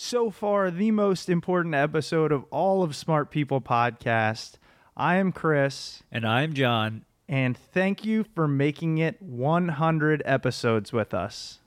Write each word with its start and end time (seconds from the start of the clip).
so 0.00 0.30
far 0.30 0.70
the 0.70 0.92
most 0.92 1.28
important 1.28 1.74
episode 1.74 2.30
of 2.30 2.44
all 2.50 2.84
of 2.84 2.94
Smart 2.94 3.32
People 3.32 3.60
Podcast. 3.60 4.52
I 4.96 5.16
am 5.16 5.32
Chris, 5.32 6.04
And 6.12 6.24
I'm 6.24 6.54
John. 6.54 7.04
and 7.28 7.56
thank 7.56 8.04
you 8.04 8.24
for 8.32 8.46
making 8.46 8.98
it 8.98 9.20
100 9.20 10.22
episodes 10.24 10.92
with 10.92 11.12
us. 11.12 11.58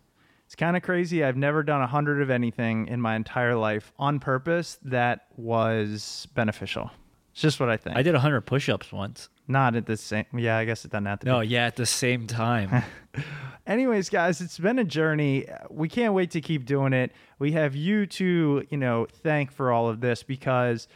It's 0.45 0.55
kind 0.55 0.77
of 0.77 0.81
crazy. 0.83 1.25
I've 1.25 1.35
never 1.35 1.61
done 1.61 1.81
100 1.81 2.21
of 2.21 2.29
anything 2.29 2.87
in 2.87 3.01
my 3.01 3.15
entire 3.17 3.55
life 3.55 3.91
on 3.99 4.19
purpose 4.21 4.79
that 4.83 5.27
was 5.35 6.25
beneficial. 6.33 6.89
It's 7.31 7.41
just 7.41 7.59
what 7.59 7.69
I 7.69 7.77
think. 7.77 7.95
I 7.95 8.01
did 8.01 8.13
100 8.13 8.41
push 8.41 8.69
ups 8.69 8.91
once. 8.91 9.29
Not 9.47 9.75
at 9.75 9.85
the 9.85 9.97
same. 9.97 10.25
Yeah, 10.33 10.57
I 10.57 10.65
guess 10.65 10.85
it 10.85 10.91
doesn't 10.91 11.05
have 11.05 11.19
to. 11.19 11.25
be. 11.25 11.31
No, 11.31 11.39
yeah, 11.41 11.65
at 11.65 11.75
the 11.75 11.85
same 11.85 12.27
time. 12.27 12.83
Anyways, 13.67 14.09
guys, 14.09 14.41
it's 14.41 14.57
been 14.57 14.79
a 14.79 14.83
journey. 14.83 15.45
We 15.69 15.87
can't 15.87 16.13
wait 16.13 16.31
to 16.31 16.41
keep 16.41 16.65
doing 16.65 16.93
it. 16.93 17.11
We 17.39 17.51
have 17.53 17.75
you 17.75 18.05
to, 18.07 18.65
you 18.69 18.77
know, 18.77 19.07
thank 19.23 19.51
for 19.51 19.71
all 19.71 19.87
of 19.87 20.01
this 20.01 20.23
because 20.23 20.87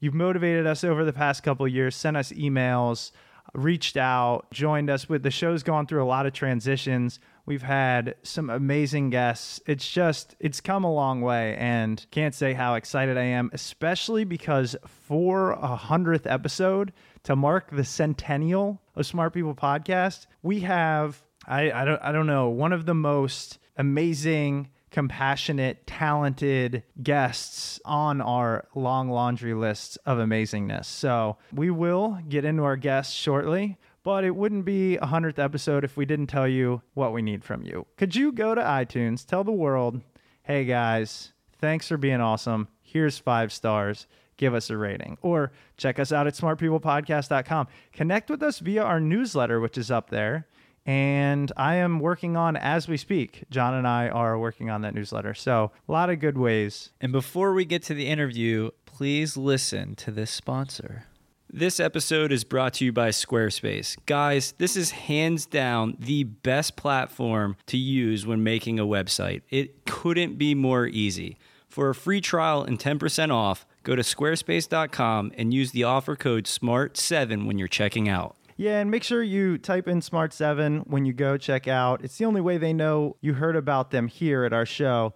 you've 0.00 0.14
motivated 0.14 0.66
us 0.66 0.84
over 0.84 1.04
the 1.04 1.12
past 1.12 1.42
couple 1.42 1.66
of 1.66 1.72
years, 1.72 1.94
sent 1.94 2.16
us 2.16 2.32
emails, 2.32 3.10
reached 3.54 3.96
out, 3.96 4.50
joined 4.50 4.90
us 4.90 5.08
with 5.08 5.22
the 5.22 5.30
show's 5.30 5.62
gone 5.62 5.86
through 5.86 6.02
a 6.02 6.06
lot 6.06 6.26
of 6.26 6.32
transitions. 6.32 7.20
We've 7.46 7.62
had 7.62 8.16
some 8.22 8.50
amazing 8.50 9.10
guests. 9.10 9.60
It's 9.66 9.88
just, 9.90 10.34
it's 10.40 10.60
come 10.60 10.84
a 10.84 10.92
long 10.92 11.20
way 11.20 11.56
and 11.56 12.04
can't 12.10 12.34
say 12.34 12.54
how 12.54 12.74
excited 12.74 13.16
I 13.16 13.24
am, 13.24 13.50
especially 13.52 14.24
because 14.24 14.76
for 14.86 15.52
a 15.52 15.76
hundredth 15.76 16.26
episode 16.26 16.92
to 17.24 17.36
mark 17.36 17.70
the 17.70 17.84
centennial 17.84 18.80
of 18.96 19.06
Smart 19.06 19.34
People 19.34 19.54
Podcast, 19.54 20.26
we 20.42 20.60
have 20.60 21.22
I, 21.46 21.70
I 21.70 21.84
don't 21.84 22.02
I 22.02 22.12
don't 22.12 22.26
know 22.26 22.48
one 22.48 22.72
of 22.72 22.86
the 22.86 22.94
most 22.94 23.58
amazing 23.76 24.68
compassionate 24.94 25.84
talented 25.88 26.84
guests 27.02 27.80
on 27.84 28.20
our 28.20 28.68
long 28.76 29.10
laundry 29.10 29.52
lists 29.52 29.96
of 30.06 30.18
amazingness. 30.18 30.84
So 30.84 31.36
we 31.52 31.68
will 31.68 32.20
get 32.28 32.44
into 32.44 32.62
our 32.62 32.76
guests 32.76 33.12
shortly 33.12 33.76
but 34.04 34.22
it 34.22 34.36
wouldn't 34.36 34.64
be 34.64 34.96
a 34.98 35.06
hundredth 35.06 35.40
episode 35.40 35.82
if 35.82 35.96
we 35.96 36.04
didn't 36.04 36.28
tell 36.28 36.46
you 36.46 36.80
what 36.92 37.12
we 37.12 37.22
need 37.22 37.42
from 37.42 37.64
you. 37.64 37.86
Could 37.96 38.14
you 38.14 38.30
go 38.30 38.54
to 38.54 38.60
itunes 38.60 39.26
tell 39.26 39.42
the 39.42 39.50
world 39.50 40.00
hey 40.44 40.64
guys 40.64 41.32
thanks 41.58 41.88
for 41.88 41.96
being 41.96 42.20
awesome. 42.20 42.68
Here's 42.80 43.18
five 43.18 43.52
stars. 43.52 44.06
Give 44.36 44.54
us 44.54 44.70
a 44.70 44.76
rating. 44.76 45.18
Or 45.22 45.50
check 45.76 45.98
us 45.98 46.12
out 46.12 46.28
at 46.28 46.34
smartpeoplepodcast.com 46.34 47.66
connect 47.92 48.30
with 48.30 48.44
us 48.44 48.60
via 48.60 48.84
our 48.84 49.00
newsletter 49.00 49.58
which 49.58 49.76
is 49.76 49.90
up 49.90 50.10
there 50.10 50.46
and 50.86 51.50
I 51.56 51.76
am 51.76 52.00
working 52.00 52.36
on 52.36 52.56
as 52.56 52.88
we 52.88 52.96
speak. 52.96 53.44
John 53.50 53.74
and 53.74 53.86
I 53.86 54.08
are 54.08 54.38
working 54.38 54.70
on 54.70 54.82
that 54.82 54.94
newsletter. 54.94 55.34
So, 55.34 55.72
a 55.88 55.92
lot 55.92 56.10
of 56.10 56.20
good 56.20 56.38
ways. 56.38 56.90
and 57.00 57.12
before 57.12 57.52
we 57.54 57.64
get 57.64 57.82
to 57.84 57.94
the 57.94 58.06
interview, 58.06 58.70
please 58.86 59.36
listen 59.36 59.94
to 59.96 60.10
this 60.10 60.30
sponsor. 60.30 61.04
This 61.52 61.78
episode 61.78 62.32
is 62.32 62.42
brought 62.42 62.74
to 62.74 62.84
you 62.84 62.92
by 62.92 63.10
Squarespace. 63.10 63.96
Guys, 64.06 64.54
this 64.58 64.76
is 64.76 64.90
hands 64.90 65.46
down 65.46 65.96
the 66.00 66.24
best 66.24 66.76
platform 66.76 67.56
to 67.66 67.76
use 67.76 68.26
when 68.26 68.42
making 68.42 68.80
a 68.80 68.84
website. 68.84 69.42
It 69.50 69.86
couldn't 69.86 70.36
be 70.36 70.54
more 70.54 70.86
easy. 70.86 71.36
For 71.68 71.90
a 71.90 71.94
free 71.94 72.20
trial 72.20 72.64
and 72.64 72.78
10% 72.78 73.32
off, 73.32 73.66
go 73.84 73.94
to 73.94 74.02
squarespace.com 74.02 75.32
and 75.36 75.54
use 75.54 75.70
the 75.70 75.84
offer 75.84 76.16
code 76.16 76.44
SMART7 76.44 77.46
when 77.46 77.58
you're 77.58 77.68
checking 77.68 78.08
out. 78.08 78.36
Yeah, 78.56 78.78
and 78.78 78.90
make 78.90 79.02
sure 79.02 79.22
you 79.22 79.58
type 79.58 79.88
in 79.88 80.00
Smart 80.00 80.32
7 80.32 80.80
when 80.86 81.04
you 81.04 81.12
go 81.12 81.36
check 81.36 81.66
out. 81.66 82.04
It's 82.04 82.16
the 82.18 82.24
only 82.24 82.40
way 82.40 82.56
they 82.56 82.72
know 82.72 83.16
you 83.20 83.34
heard 83.34 83.56
about 83.56 83.90
them 83.90 84.06
here 84.06 84.44
at 84.44 84.52
our 84.52 84.66
show. 84.66 85.12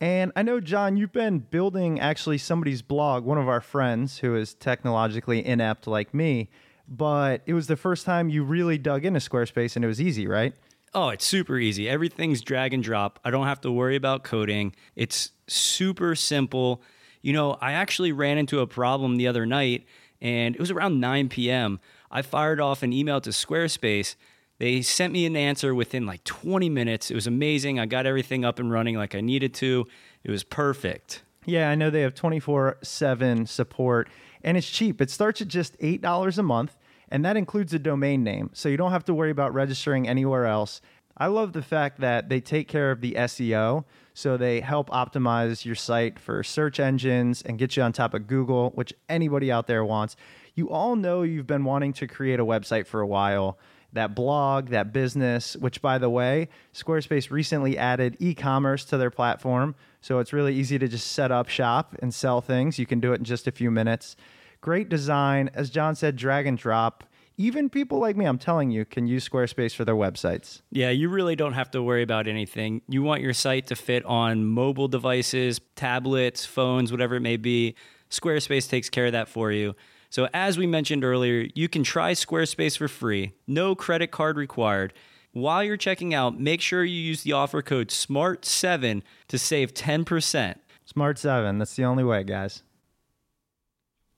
And 0.00 0.32
I 0.34 0.42
know, 0.42 0.60
John, 0.60 0.96
you've 0.96 1.12
been 1.12 1.38
building 1.38 2.00
actually 2.00 2.38
somebody's 2.38 2.82
blog, 2.82 3.24
one 3.24 3.38
of 3.38 3.48
our 3.48 3.60
friends 3.60 4.18
who 4.18 4.34
is 4.34 4.54
technologically 4.54 5.44
inept 5.44 5.86
like 5.86 6.12
me, 6.14 6.48
but 6.88 7.42
it 7.46 7.54
was 7.54 7.68
the 7.68 7.76
first 7.76 8.06
time 8.06 8.28
you 8.28 8.42
really 8.42 8.78
dug 8.78 9.04
into 9.04 9.20
Squarespace 9.20 9.76
and 9.76 9.84
it 9.84 9.88
was 9.88 10.00
easy, 10.00 10.26
right? 10.26 10.54
Oh, 10.92 11.10
it's 11.10 11.24
super 11.24 11.58
easy. 11.58 11.88
Everything's 11.88 12.40
drag 12.40 12.74
and 12.74 12.82
drop. 12.82 13.20
I 13.24 13.30
don't 13.30 13.46
have 13.46 13.60
to 13.60 13.70
worry 13.70 13.94
about 13.94 14.24
coding. 14.24 14.74
It's 14.96 15.30
super 15.46 16.16
simple. 16.16 16.82
You 17.22 17.34
know, 17.34 17.58
I 17.60 17.72
actually 17.72 18.10
ran 18.10 18.38
into 18.38 18.58
a 18.58 18.66
problem 18.66 19.16
the 19.16 19.28
other 19.28 19.46
night 19.46 19.86
and 20.20 20.54
it 20.54 20.60
was 20.60 20.70
around 20.70 20.98
9 20.98 21.28
p.m. 21.28 21.78
I 22.10 22.22
fired 22.22 22.60
off 22.60 22.82
an 22.82 22.92
email 22.92 23.20
to 23.20 23.30
Squarespace. 23.30 24.16
They 24.58 24.82
sent 24.82 25.12
me 25.12 25.26
an 25.26 25.36
answer 25.36 25.74
within 25.74 26.06
like 26.06 26.24
20 26.24 26.68
minutes. 26.68 27.10
It 27.10 27.14
was 27.14 27.26
amazing. 27.26 27.78
I 27.78 27.86
got 27.86 28.06
everything 28.06 28.44
up 28.44 28.58
and 28.58 28.70
running 28.70 28.96
like 28.96 29.14
I 29.14 29.20
needed 29.20 29.54
to. 29.54 29.86
It 30.24 30.30
was 30.30 30.44
perfect. 30.44 31.22
Yeah, 31.46 31.70
I 31.70 31.74
know 31.74 31.88
they 31.88 32.02
have 32.02 32.14
24 32.14 32.78
7 32.82 33.46
support 33.46 34.08
and 34.42 34.56
it's 34.56 34.68
cheap. 34.68 35.00
It 35.00 35.10
starts 35.10 35.40
at 35.40 35.48
just 35.48 35.78
$8 35.78 36.38
a 36.38 36.42
month, 36.42 36.76
and 37.10 37.24
that 37.24 37.36
includes 37.36 37.74
a 37.74 37.78
domain 37.78 38.22
name. 38.24 38.50
So 38.52 38.68
you 38.68 38.76
don't 38.76 38.92
have 38.92 39.04
to 39.04 39.14
worry 39.14 39.30
about 39.30 39.52
registering 39.52 40.08
anywhere 40.08 40.46
else. 40.46 40.80
I 41.16 41.26
love 41.26 41.52
the 41.52 41.62
fact 41.62 42.00
that 42.00 42.28
they 42.28 42.40
take 42.40 42.66
care 42.66 42.90
of 42.90 43.00
the 43.00 43.12
SEO. 43.12 43.84
So 44.14 44.36
they 44.36 44.60
help 44.60 44.90
optimize 44.90 45.64
your 45.64 45.74
site 45.74 46.18
for 46.18 46.42
search 46.42 46.80
engines 46.80 47.42
and 47.42 47.58
get 47.58 47.76
you 47.76 47.82
on 47.82 47.92
top 47.92 48.14
of 48.14 48.26
Google, 48.26 48.70
which 48.70 48.92
anybody 49.08 49.52
out 49.52 49.66
there 49.66 49.84
wants. 49.84 50.16
You 50.54 50.70
all 50.70 50.96
know 50.96 51.22
you've 51.22 51.46
been 51.46 51.64
wanting 51.64 51.92
to 51.94 52.06
create 52.06 52.40
a 52.40 52.44
website 52.44 52.86
for 52.86 53.00
a 53.00 53.06
while. 53.06 53.58
that 53.92 54.14
blog, 54.14 54.68
that 54.68 54.92
business, 54.92 55.56
which 55.56 55.82
by 55.82 55.98
the 55.98 56.10
way, 56.10 56.48
Squarespace 56.72 57.30
recently 57.30 57.76
added 57.76 58.16
e 58.20 58.34
commerce 58.34 58.84
to 58.86 58.96
their 58.96 59.10
platform. 59.10 59.74
So 60.00 60.18
it's 60.18 60.32
really 60.32 60.54
easy 60.54 60.78
to 60.78 60.88
just 60.88 61.12
set 61.12 61.30
up 61.30 61.48
shop 61.48 61.96
and 62.00 62.14
sell 62.14 62.40
things. 62.40 62.78
You 62.78 62.86
can 62.86 63.00
do 63.00 63.12
it 63.12 63.16
in 63.16 63.24
just 63.24 63.46
a 63.46 63.52
few 63.52 63.70
minutes. 63.70 64.16
Great 64.60 64.88
design. 64.88 65.50
As 65.54 65.70
John 65.70 65.94
said, 65.94 66.16
drag 66.16 66.46
and 66.46 66.56
drop. 66.56 67.04
Even 67.36 67.70
people 67.70 67.98
like 67.98 68.16
me, 68.16 68.26
I'm 68.26 68.38
telling 68.38 68.70
you, 68.70 68.84
can 68.84 69.06
use 69.06 69.26
Squarespace 69.26 69.74
for 69.74 69.86
their 69.86 69.94
websites. 69.94 70.60
Yeah, 70.70 70.90
you 70.90 71.08
really 71.08 71.36
don't 71.36 71.54
have 71.54 71.70
to 71.70 71.82
worry 71.82 72.02
about 72.02 72.26
anything. 72.28 72.82
You 72.86 73.02
want 73.02 73.22
your 73.22 73.32
site 73.32 73.66
to 73.68 73.76
fit 73.76 74.04
on 74.04 74.44
mobile 74.44 74.88
devices, 74.88 75.58
tablets, 75.74 76.44
phones, 76.44 76.92
whatever 76.92 77.14
it 77.16 77.20
may 77.20 77.38
be. 77.38 77.76
Squarespace 78.10 78.68
takes 78.68 78.90
care 78.90 79.06
of 79.06 79.12
that 79.12 79.26
for 79.28 79.52
you. 79.52 79.74
So, 80.10 80.28
as 80.34 80.58
we 80.58 80.66
mentioned 80.66 81.04
earlier, 81.04 81.48
you 81.54 81.68
can 81.68 81.84
try 81.84 82.12
Squarespace 82.12 82.76
for 82.76 82.88
free, 82.88 83.32
no 83.46 83.74
credit 83.76 84.10
card 84.10 84.36
required. 84.36 84.92
While 85.32 85.62
you're 85.62 85.76
checking 85.76 86.12
out, 86.12 86.38
make 86.40 86.60
sure 86.60 86.82
you 86.84 87.00
use 87.00 87.22
the 87.22 87.32
offer 87.32 87.62
code 87.62 87.88
SMART7 87.88 89.02
to 89.28 89.38
save 89.38 89.72
10%. 89.72 90.56
Smart 90.84 91.18
7, 91.18 91.58
that's 91.58 91.76
the 91.76 91.84
only 91.84 92.02
way, 92.02 92.24
guys. 92.24 92.64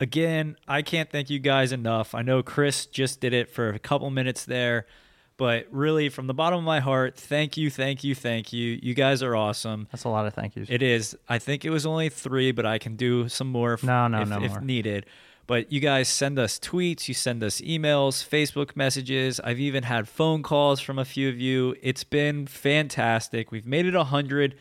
Again, 0.00 0.56
I 0.66 0.80
can't 0.82 1.10
thank 1.10 1.28
you 1.28 1.38
guys 1.38 1.70
enough. 1.70 2.14
I 2.14 2.22
know 2.22 2.42
Chris 2.42 2.86
just 2.86 3.20
did 3.20 3.34
it 3.34 3.50
for 3.50 3.68
a 3.68 3.78
couple 3.78 4.08
minutes 4.10 4.46
there, 4.46 4.86
but 5.36 5.66
really, 5.70 6.08
from 6.08 6.26
the 6.26 6.34
bottom 6.34 6.58
of 6.58 6.64
my 6.64 6.80
heart, 6.80 7.16
thank 7.16 7.56
you, 7.58 7.70
thank 7.70 8.02
you, 8.02 8.14
thank 8.14 8.52
you. 8.52 8.80
You 8.82 8.94
guys 8.94 9.22
are 9.22 9.36
awesome. 9.36 9.88
That's 9.92 10.04
a 10.04 10.08
lot 10.08 10.26
of 10.26 10.34
thank 10.34 10.56
yous. 10.56 10.68
It 10.70 10.82
is. 10.82 11.16
I 11.28 11.38
think 11.38 11.64
it 11.64 11.70
was 11.70 11.84
only 11.86 12.08
three, 12.08 12.50
but 12.52 12.64
I 12.66 12.78
can 12.78 12.96
do 12.96 13.28
some 13.28 13.48
more 13.48 13.74
if, 13.74 13.84
No, 13.84 14.08
no, 14.08 14.22
if, 14.22 14.28
no 14.28 14.42
if 14.42 14.50
more. 14.52 14.60
needed. 14.62 15.06
But 15.46 15.72
you 15.72 15.80
guys 15.80 16.08
send 16.08 16.38
us 16.38 16.58
tweets, 16.58 17.08
you 17.08 17.14
send 17.14 17.42
us 17.42 17.60
emails, 17.60 18.26
Facebook 18.26 18.76
messages. 18.76 19.40
I've 19.40 19.60
even 19.60 19.84
had 19.84 20.08
phone 20.08 20.42
calls 20.42 20.80
from 20.80 20.98
a 20.98 21.04
few 21.04 21.28
of 21.28 21.40
you. 21.40 21.74
It's 21.82 22.04
been 22.04 22.46
fantastic. 22.46 23.50
We've 23.50 23.66
made 23.66 23.86
it 23.86 23.94
100. 23.94 24.54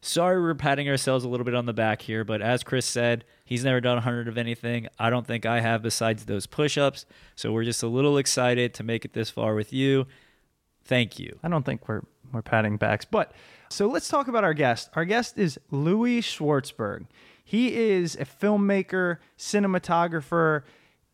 Sorry 0.00 0.40
we're 0.40 0.54
patting 0.54 0.88
ourselves 0.88 1.24
a 1.24 1.28
little 1.28 1.44
bit 1.44 1.54
on 1.54 1.66
the 1.66 1.72
back 1.72 2.02
here, 2.02 2.24
but 2.24 2.42
as 2.42 2.62
Chris 2.62 2.84
said, 2.84 3.24
he's 3.44 3.64
never 3.64 3.80
done 3.80 3.96
100 3.96 4.28
of 4.28 4.36
anything. 4.36 4.88
I 4.98 5.08
don't 5.08 5.26
think 5.26 5.46
I 5.46 5.60
have 5.60 5.82
besides 5.82 6.26
those 6.26 6.46
push 6.46 6.76
ups. 6.76 7.06
So 7.36 7.52
we're 7.52 7.64
just 7.64 7.82
a 7.82 7.88
little 7.88 8.18
excited 8.18 8.74
to 8.74 8.82
make 8.82 9.04
it 9.04 9.14
this 9.14 9.30
far 9.30 9.54
with 9.54 9.72
you. 9.72 10.06
Thank 10.84 11.18
you. 11.18 11.38
I 11.42 11.48
don't 11.48 11.64
think 11.64 11.88
we're 11.88 12.02
we're 12.34 12.42
patting 12.42 12.76
backs. 12.76 13.04
But 13.04 13.32
so 13.70 13.86
let's 13.86 14.08
talk 14.08 14.28
about 14.28 14.44
our 14.44 14.54
guest. 14.54 14.90
Our 14.94 15.04
guest 15.04 15.38
is 15.38 15.58
Louie 15.70 16.20
Schwartzberg. 16.20 17.06
He 17.44 17.74
is 17.74 18.16
a 18.16 18.24
filmmaker, 18.24 19.18
cinematographer. 19.38 20.62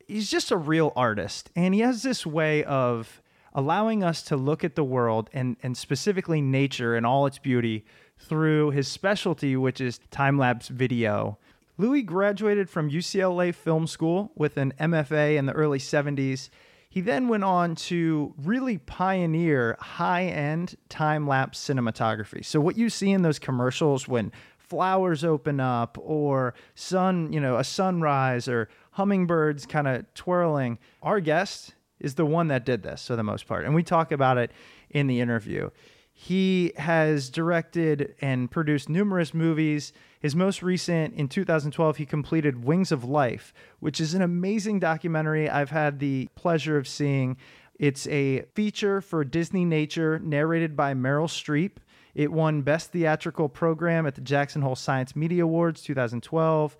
He's 0.06 0.31
just 0.31 0.50
a 0.50 0.56
real 0.56 0.93
artist, 0.97 1.50
and 1.55 1.75
he 1.75 1.81
has 1.81 2.03
this 2.03 2.25
way 2.25 2.65
of 2.65 3.21
allowing 3.53 4.05
us 4.05 4.23
to 4.23 4.37
look 4.37 4.62
at 4.62 4.77
the 4.77 4.85
world 4.85 5.29
and 5.32 5.56
and 5.62 5.77
specifically 5.77 6.41
nature 6.41 6.94
and 6.94 7.05
all 7.05 7.27
its 7.27 7.38
beauty 7.38 7.85
through 8.17 8.71
his 8.71 8.87
specialty, 8.87 9.56
which 9.56 9.81
is 9.81 9.99
time 10.11 10.38
lapse 10.38 10.69
video. 10.69 11.38
Louie 11.79 12.03
graduated 12.03 12.69
from 12.69 12.91
UCLA 12.91 13.55
Film 13.55 13.87
School 13.87 14.33
with 14.37 14.56
an 14.59 14.75
MFA 14.79 15.37
in 15.37 15.47
the 15.47 15.53
early 15.55 15.79
70s. 15.79 16.50
He 16.91 17.00
then 17.00 17.29
went 17.29 17.44
on 17.44 17.75
to 17.76 18.35
really 18.37 18.76
pioneer 18.76 19.79
high 19.81 20.25
end 20.25 20.76
time 20.88 21.26
lapse 21.26 21.59
cinematography. 21.59 22.44
So, 22.44 22.61
what 22.61 22.76
you 22.76 22.91
see 22.91 23.11
in 23.12 23.23
those 23.23 23.38
commercials 23.38 24.06
when 24.06 24.31
flowers 24.70 25.25
open 25.25 25.58
up 25.58 25.99
or 26.00 26.55
sun, 26.76 27.32
you 27.32 27.40
know, 27.40 27.56
a 27.56 27.64
sunrise 27.64 28.46
or 28.46 28.69
hummingbirds 28.93 29.67
kind 29.67 29.88
of 29.88 30.14
twirling, 30.14 30.78
our 31.02 31.19
guest 31.19 31.75
is 31.99 32.14
the 32.14 32.25
one 32.25 32.49
that 32.49 32.64
did 32.64 32.82
this 32.82 33.08
for 33.08 33.17
the 33.17 33.25
most 33.25 33.46
part. 33.46 33.64
And 33.64 33.75
we 33.75 33.82
talk 33.82 34.12
about 34.12 34.38
it 34.38 34.52
in 34.88 35.08
the 35.08 35.20
interview. 35.20 35.70
He 36.12 36.72
has 36.76 37.31
directed 37.31 38.14
and 38.20 38.50
produced 38.50 38.88
numerous 38.88 39.34
movies. 39.34 39.93
His 40.20 40.37
most 40.37 40.62
recent, 40.62 41.14
in 41.14 41.28
2012, 41.28 41.96
he 41.96 42.06
completed 42.06 42.64
Wings 42.64 42.93
of 42.93 43.05
Life, 43.05 43.52
which 43.81 44.00
is 44.00 44.14
an 44.14 44.23
amazing 44.23 44.78
documentary 44.78 45.49
I've 45.49 45.70
had 45.70 45.99
the 45.99 46.28
pleasure 46.37 46.76
of 46.76 46.87
seeing. 46.87 47.37
It's 47.78 48.06
a 48.06 48.43
feature 48.55 49.00
for 49.00 49.25
Disneynature 49.25 50.23
narrated 50.23 50.76
by 50.76 50.94
Meryl 50.94 51.26
Streep. 51.26 51.78
It 52.15 52.33
won 52.33 52.62
Best 52.62 52.91
Theatrical 52.93 53.49
Program 53.49 54.07
at 54.07 54.15
the 54.15 54.21
Jackson 54.21 54.62
Hole 54.62 54.77
Science 54.77 55.15
Media 55.15 55.45
Awards 55.45 55.83
2012 55.83 56.77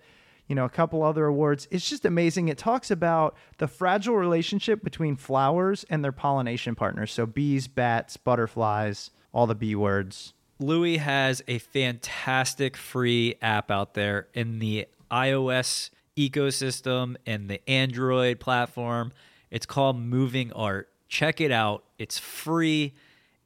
you 0.51 0.55
know, 0.55 0.65
a 0.65 0.69
couple 0.69 1.01
other 1.01 1.27
awards. 1.27 1.65
It's 1.71 1.89
just 1.89 2.03
amazing. 2.03 2.49
It 2.49 2.57
talks 2.57 2.91
about 2.91 3.37
the 3.57 3.69
fragile 3.69 4.17
relationship 4.17 4.83
between 4.83 5.15
flowers 5.15 5.85
and 5.89 6.03
their 6.03 6.11
pollination 6.11 6.75
partners. 6.75 7.13
So 7.13 7.25
bees, 7.25 7.69
bats, 7.69 8.17
butterflies, 8.17 9.11
all 9.31 9.47
the 9.47 9.55
bee 9.55 9.75
words. 9.75 10.33
Louie 10.59 10.97
has 10.97 11.41
a 11.47 11.59
fantastic 11.59 12.75
free 12.75 13.35
app 13.41 13.71
out 13.71 13.93
there 13.93 14.27
in 14.33 14.59
the 14.59 14.87
iOS 15.09 15.89
ecosystem 16.17 17.15
and 17.25 17.49
the 17.49 17.67
Android 17.69 18.41
platform. 18.41 19.13
It's 19.49 19.65
called 19.65 19.97
Moving 19.97 20.51
Art. 20.51 20.89
Check 21.07 21.39
it 21.39 21.51
out. 21.51 21.85
It's 21.97 22.19
free. 22.19 22.93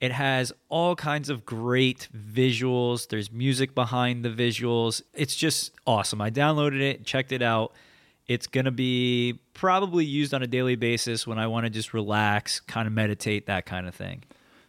It 0.02 0.12
has 0.12 0.52
all 0.70 0.96
kinds 0.96 1.30
of 1.30 1.46
great 1.46 2.10
visuals. 2.14 3.08
There's 3.08 3.32
music 3.32 3.74
behind 3.74 4.26
the 4.26 4.30
visuals. 4.30 5.02
It's 5.14 5.36
just 5.36 5.72
awesome. 5.88 6.22
I 6.22 6.30
downloaded 6.30 6.82
it, 6.82 7.06
checked 7.06 7.32
it 7.32 7.42
out. 7.42 7.74
It's 8.28 8.48
going 8.48 8.66
to 8.66 8.72
be 8.72 9.40
probably 9.54 10.04
used 10.04 10.34
on 10.34 10.42
a 10.42 10.48
daily 10.48 10.76
basis 10.76 11.26
when 11.28 11.38
I 11.38 11.48
want 11.48 11.66
to 11.66 11.70
just 11.70 11.94
relax, 11.94 12.60
kind 12.60 12.88
of 12.88 12.94
meditate, 12.94 13.46
that 13.46 13.66
kind 13.66 13.88
of 13.88 13.96
thing. 13.96 14.24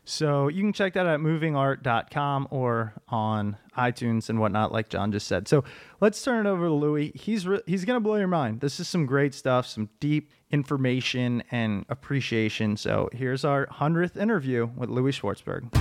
So 0.08 0.46
you 0.46 0.62
can 0.62 0.72
check 0.72 0.92
that 0.92 1.00
out 1.00 1.14
at 1.14 1.20
movingart.com 1.20 2.46
or 2.52 2.94
on 3.08 3.56
iTunes 3.76 4.28
and 4.28 4.38
whatnot, 4.38 4.70
like 4.70 4.88
John 4.88 5.10
just 5.10 5.26
said. 5.26 5.48
So 5.48 5.64
let's 6.00 6.22
turn 6.22 6.46
it 6.46 6.48
over 6.48 6.66
to 6.66 6.72
Louie. 6.72 7.10
He's 7.16 7.44
re- 7.44 7.60
he's 7.66 7.84
gonna 7.84 7.98
blow 7.98 8.14
your 8.14 8.28
mind. 8.28 8.60
This 8.60 8.78
is 8.78 8.86
some 8.88 9.04
great 9.04 9.34
stuff, 9.34 9.66
some 9.66 9.88
deep 9.98 10.30
information 10.52 11.42
and 11.50 11.84
appreciation. 11.88 12.76
So 12.76 13.10
here's 13.12 13.44
our 13.44 13.66
hundredth 13.68 14.16
interview 14.16 14.70
with 14.76 14.90
Louie 14.90 15.10
Schwartzberg. 15.10 15.74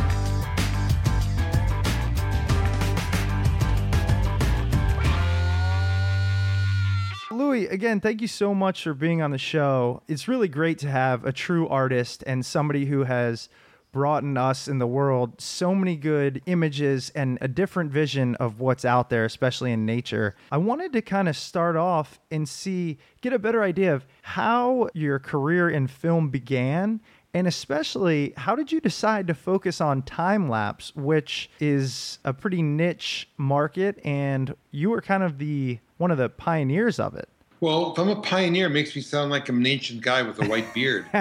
Louie, 7.29 7.67
again, 7.67 7.99
thank 7.99 8.21
you 8.21 8.27
so 8.27 8.55
much 8.55 8.81
for 8.81 8.95
being 8.95 9.21
on 9.21 9.29
the 9.29 9.37
show. 9.37 10.01
It's 10.07 10.27
really 10.27 10.47
great 10.47 10.79
to 10.79 10.89
have 10.89 11.25
a 11.25 11.31
true 11.31 11.67
artist 11.67 12.23
and 12.25 12.43
somebody 12.43 12.85
who 12.85 13.03
has 13.03 13.49
brought 13.95 14.23
in 14.23 14.35
us 14.35 14.67
in 14.67 14.77
the 14.77 14.85
world 14.85 15.39
so 15.39 15.73
many 15.73 15.95
good 15.95 16.41
images 16.47 17.13
and 17.15 17.37
a 17.39 17.47
different 17.47 17.89
vision 17.89 18.35
of 18.35 18.59
what's 18.59 18.83
out 18.83 19.09
there, 19.09 19.23
especially 19.23 19.71
in 19.71 19.85
nature. 19.85 20.35
I 20.51 20.57
wanted 20.57 20.91
to 20.91 21.01
kind 21.01 21.29
of 21.29 21.37
start 21.37 21.77
off 21.77 22.19
and 22.29 22.47
see, 22.47 22.97
get 23.21 23.31
a 23.31 23.39
better 23.39 23.63
idea 23.63 23.95
of 23.95 24.05
how 24.21 24.89
your 24.93 25.17
career 25.17 25.69
in 25.69 25.87
film 25.87 26.27
began. 26.27 26.99
And 27.33 27.47
especially, 27.47 28.33
how 28.35 28.53
did 28.53 28.69
you 28.69 28.81
decide 28.81 29.27
to 29.27 29.33
focus 29.33 29.79
on 29.79 30.01
time 30.01 30.49
lapse, 30.49 30.93
which 30.93 31.49
is 31.61 32.19
a 32.25 32.33
pretty 32.33 32.61
niche 32.61 33.29
market, 33.37 33.97
and 34.03 34.55
you 34.71 34.89
were 34.89 35.01
kind 35.01 35.23
of 35.23 35.37
the 35.37 35.79
one 35.95 36.11
of 36.11 36.17
the 36.17 36.27
pioneers 36.27 36.99
of 36.99 37.15
it? 37.15 37.29
Well, 37.61 37.93
if 37.93 37.99
I'm 37.99 38.09
a 38.09 38.21
pioneer, 38.21 38.67
it 38.67 38.71
makes 38.71 38.95
me 38.95 39.01
sound 39.01 39.31
like 39.31 39.47
I'm 39.47 39.57
an 39.57 39.65
ancient 39.65 40.01
guy 40.01 40.21
with 40.21 40.41
a 40.41 40.47
white 40.47 40.73
beard. 40.73 41.05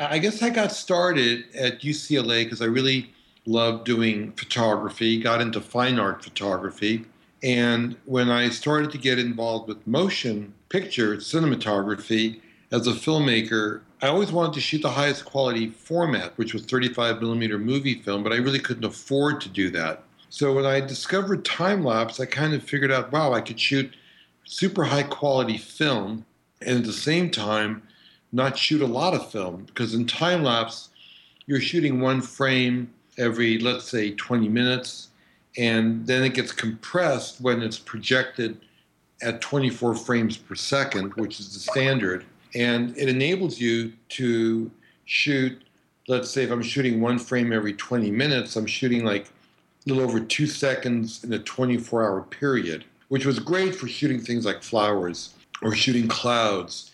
I 0.00 0.18
guess 0.18 0.42
I 0.42 0.50
got 0.50 0.72
started 0.72 1.44
at 1.54 1.80
UCLA 1.80 2.44
because 2.44 2.60
I 2.60 2.66
really 2.66 3.12
loved 3.46 3.84
doing 3.84 4.32
photography, 4.32 5.20
got 5.20 5.40
into 5.40 5.60
fine 5.60 5.98
art 5.98 6.22
photography. 6.22 7.04
And 7.42 7.96
when 8.06 8.28
I 8.28 8.48
started 8.48 8.90
to 8.92 8.98
get 8.98 9.18
involved 9.18 9.68
with 9.68 9.86
motion 9.86 10.52
picture 10.68 11.16
cinematography 11.16 12.40
as 12.72 12.88
a 12.88 12.92
filmmaker, 12.92 13.82
I 14.02 14.08
always 14.08 14.32
wanted 14.32 14.54
to 14.54 14.60
shoot 14.60 14.82
the 14.82 14.90
highest 14.90 15.24
quality 15.24 15.70
format, 15.70 16.36
which 16.36 16.52
was 16.52 16.64
35 16.64 17.20
millimeter 17.20 17.58
movie 17.58 18.02
film, 18.02 18.22
but 18.22 18.32
I 18.32 18.36
really 18.36 18.58
couldn't 18.58 18.84
afford 18.84 19.40
to 19.42 19.48
do 19.48 19.70
that. 19.70 20.02
So 20.28 20.52
when 20.52 20.66
I 20.66 20.80
discovered 20.80 21.44
time 21.44 21.84
lapse, 21.84 22.18
I 22.18 22.26
kind 22.26 22.52
of 22.52 22.64
figured 22.64 22.90
out, 22.90 23.12
wow, 23.12 23.32
I 23.32 23.40
could 23.40 23.60
shoot 23.60 23.94
super 24.46 24.84
high 24.84 25.02
quality 25.02 25.58
film 25.58 26.24
and 26.62 26.78
at 26.78 26.84
the 26.84 26.92
same 26.92 27.30
time 27.30 27.82
not 28.32 28.56
shoot 28.56 28.80
a 28.80 28.86
lot 28.86 29.12
of 29.12 29.30
film 29.30 29.64
because 29.64 29.92
in 29.92 30.06
time 30.06 30.42
lapse 30.42 30.88
you're 31.46 31.60
shooting 31.60 32.00
one 32.00 32.20
frame 32.20 32.88
every 33.18 33.58
let's 33.58 33.84
say 33.88 34.12
20 34.12 34.48
minutes 34.48 35.08
and 35.58 36.06
then 36.06 36.22
it 36.22 36.32
gets 36.34 36.52
compressed 36.52 37.40
when 37.40 37.60
it's 37.60 37.78
projected 37.78 38.58
at 39.22 39.40
24 39.40 39.96
frames 39.96 40.36
per 40.36 40.54
second 40.54 41.12
which 41.14 41.40
is 41.40 41.52
the 41.52 41.60
standard 41.60 42.24
and 42.54 42.96
it 42.96 43.08
enables 43.08 43.58
you 43.58 43.92
to 44.08 44.70
shoot 45.06 45.60
let's 46.06 46.30
say 46.30 46.44
if 46.44 46.52
i'm 46.52 46.62
shooting 46.62 47.00
one 47.00 47.18
frame 47.18 47.52
every 47.52 47.72
20 47.72 48.12
minutes 48.12 48.54
i'm 48.54 48.66
shooting 48.66 49.04
like 49.04 49.26
a 49.26 49.88
little 49.88 50.04
over 50.04 50.20
two 50.20 50.46
seconds 50.46 51.24
in 51.24 51.32
a 51.32 51.38
24 51.40 52.04
hour 52.04 52.22
period 52.22 52.84
which 53.08 53.24
was 53.24 53.38
great 53.38 53.74
for 53.74 53.88
shooting 53.88 54.20
things 54.20 54.44
like 54.44 54.62
flowers 54.62 55.34
or 55.62 55.74
shooting 55.74 56.08
clouds. 56.08 56.90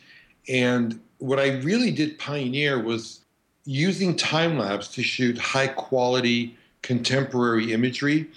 And 0.48 1.00
what 1.18 1.38
I 1.38 1.58
really 1.58 1.90
did 1.90 2.18
pioneer 2.18 2.82
was 2.82 3.20
using 3.64 4.16
time 4.16 4.58
lapse 4.58 4.88
to 4.88 5.02
shoot 5.02 5.38
high 5.38 5.68
quality 5.68 6.56
contemporary 6.82 7.72
imagery 7.72 8.28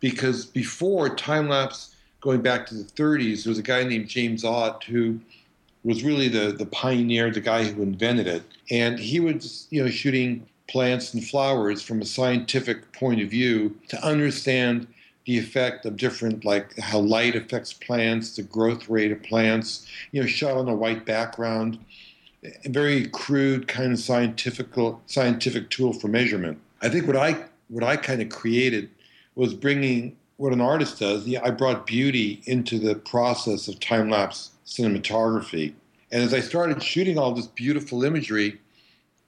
because 0.00 0.44
before 0.44 1.14
time 1.14 1.48
lapse 1.48 1.94
going 2.20 2.42
back 2.42 2.66
to 2.66 2.74
the 2.74 2.82
30s 2.82 3.44
there 3.44 3.50
was 3.50 3.58
a 3.58 3.62
guy 3.62 3.84
named 3.84 4.08
James 4.08 4.44
Ott 4.44 4.82
who 4.84 5.20
was 5.84 6.02
really 6.02 6.26
the 6.26 6.50
the 6.50 6.66
pioneer 6.66 7.30
the 7.30 7.40
guy 7.40 7.62
who 7.62 7.80
invented 7.80 8.26
it 8.26 8.42
and 8.70 8.98
he 8.98 9.20
was 9.20 9.68
you 9.70 9.82
know 9.82 9.88
shooting 9.88 10.44
plants 10.68 11.14
and 11.14 11.24
flowers 11.24 11.80
from 11.80 12.02
a 12.02 12.04
scientific 12.04 12.90
point 12.92 13.22
of 13.22 13.28
view 13.28 13.76
to 13.86 14.04
understand 14.04 14.88
the 15.26 15.38
effect 15.38 15.84
of 15.84 15.96
different 15.96 16.44
like 16.44 16.78
how 16.78 16.98
light 16.98 17.36
affects 17.36 17.72
plants 17.72 18.36
the 18.36 18.42
growth 18.42 18.88
rate 18.88 19.12
of 19.12 19.22
plants 19.22 19.86
you 20.12 20.20
know 20.20 20.26
shot 20.26 20.56
on 20.56 20.68
a 20.68 20.74
white 20.74 21.04
background 21.04 21.78
a 22.64 22.68
very 22.68 23.06
crude 23.08 23.68
kind 23.68 23.92
of 23.92 23.98
scientific 23.98 24.68
scientific 25.06 25.70
tool 25.70 25.92
for 25.92 26.08
measurement. 26.08 26.58
I 26.82 26.88
think 26.88 27.06
what 27.06 27.16
I 27.16 27.44
what 27.68 27.84
I 27.84 27.96
kind 27.96 28.22
of 28.22 28.28
created 28.28 28.90
was 29.34 29.54
bringing 29.54 30.16
what 30.36 30.52
an 30.52 30.60
artist 30.60 30.98
does. 30.98 31.32
I 31.36 31.50
brought 31.50 31.86
beauty 31.86 32.42
into 32.44 32.78
the 32.78 32.94
process 32.94 33.68
of 33.68 33.80
time 33.80 34.10
lapse 34.10 34.50
cinematography, 34.66 35.72
and 36.12 36.22
as 36.22 36.34
I 36.34 36.40
started 36.40 36.82
shooting 36.82 37.18
all 37.18 37.32
this 37.32 37.46
beautiful 37.46 38.04
imagery, 38.04 38.60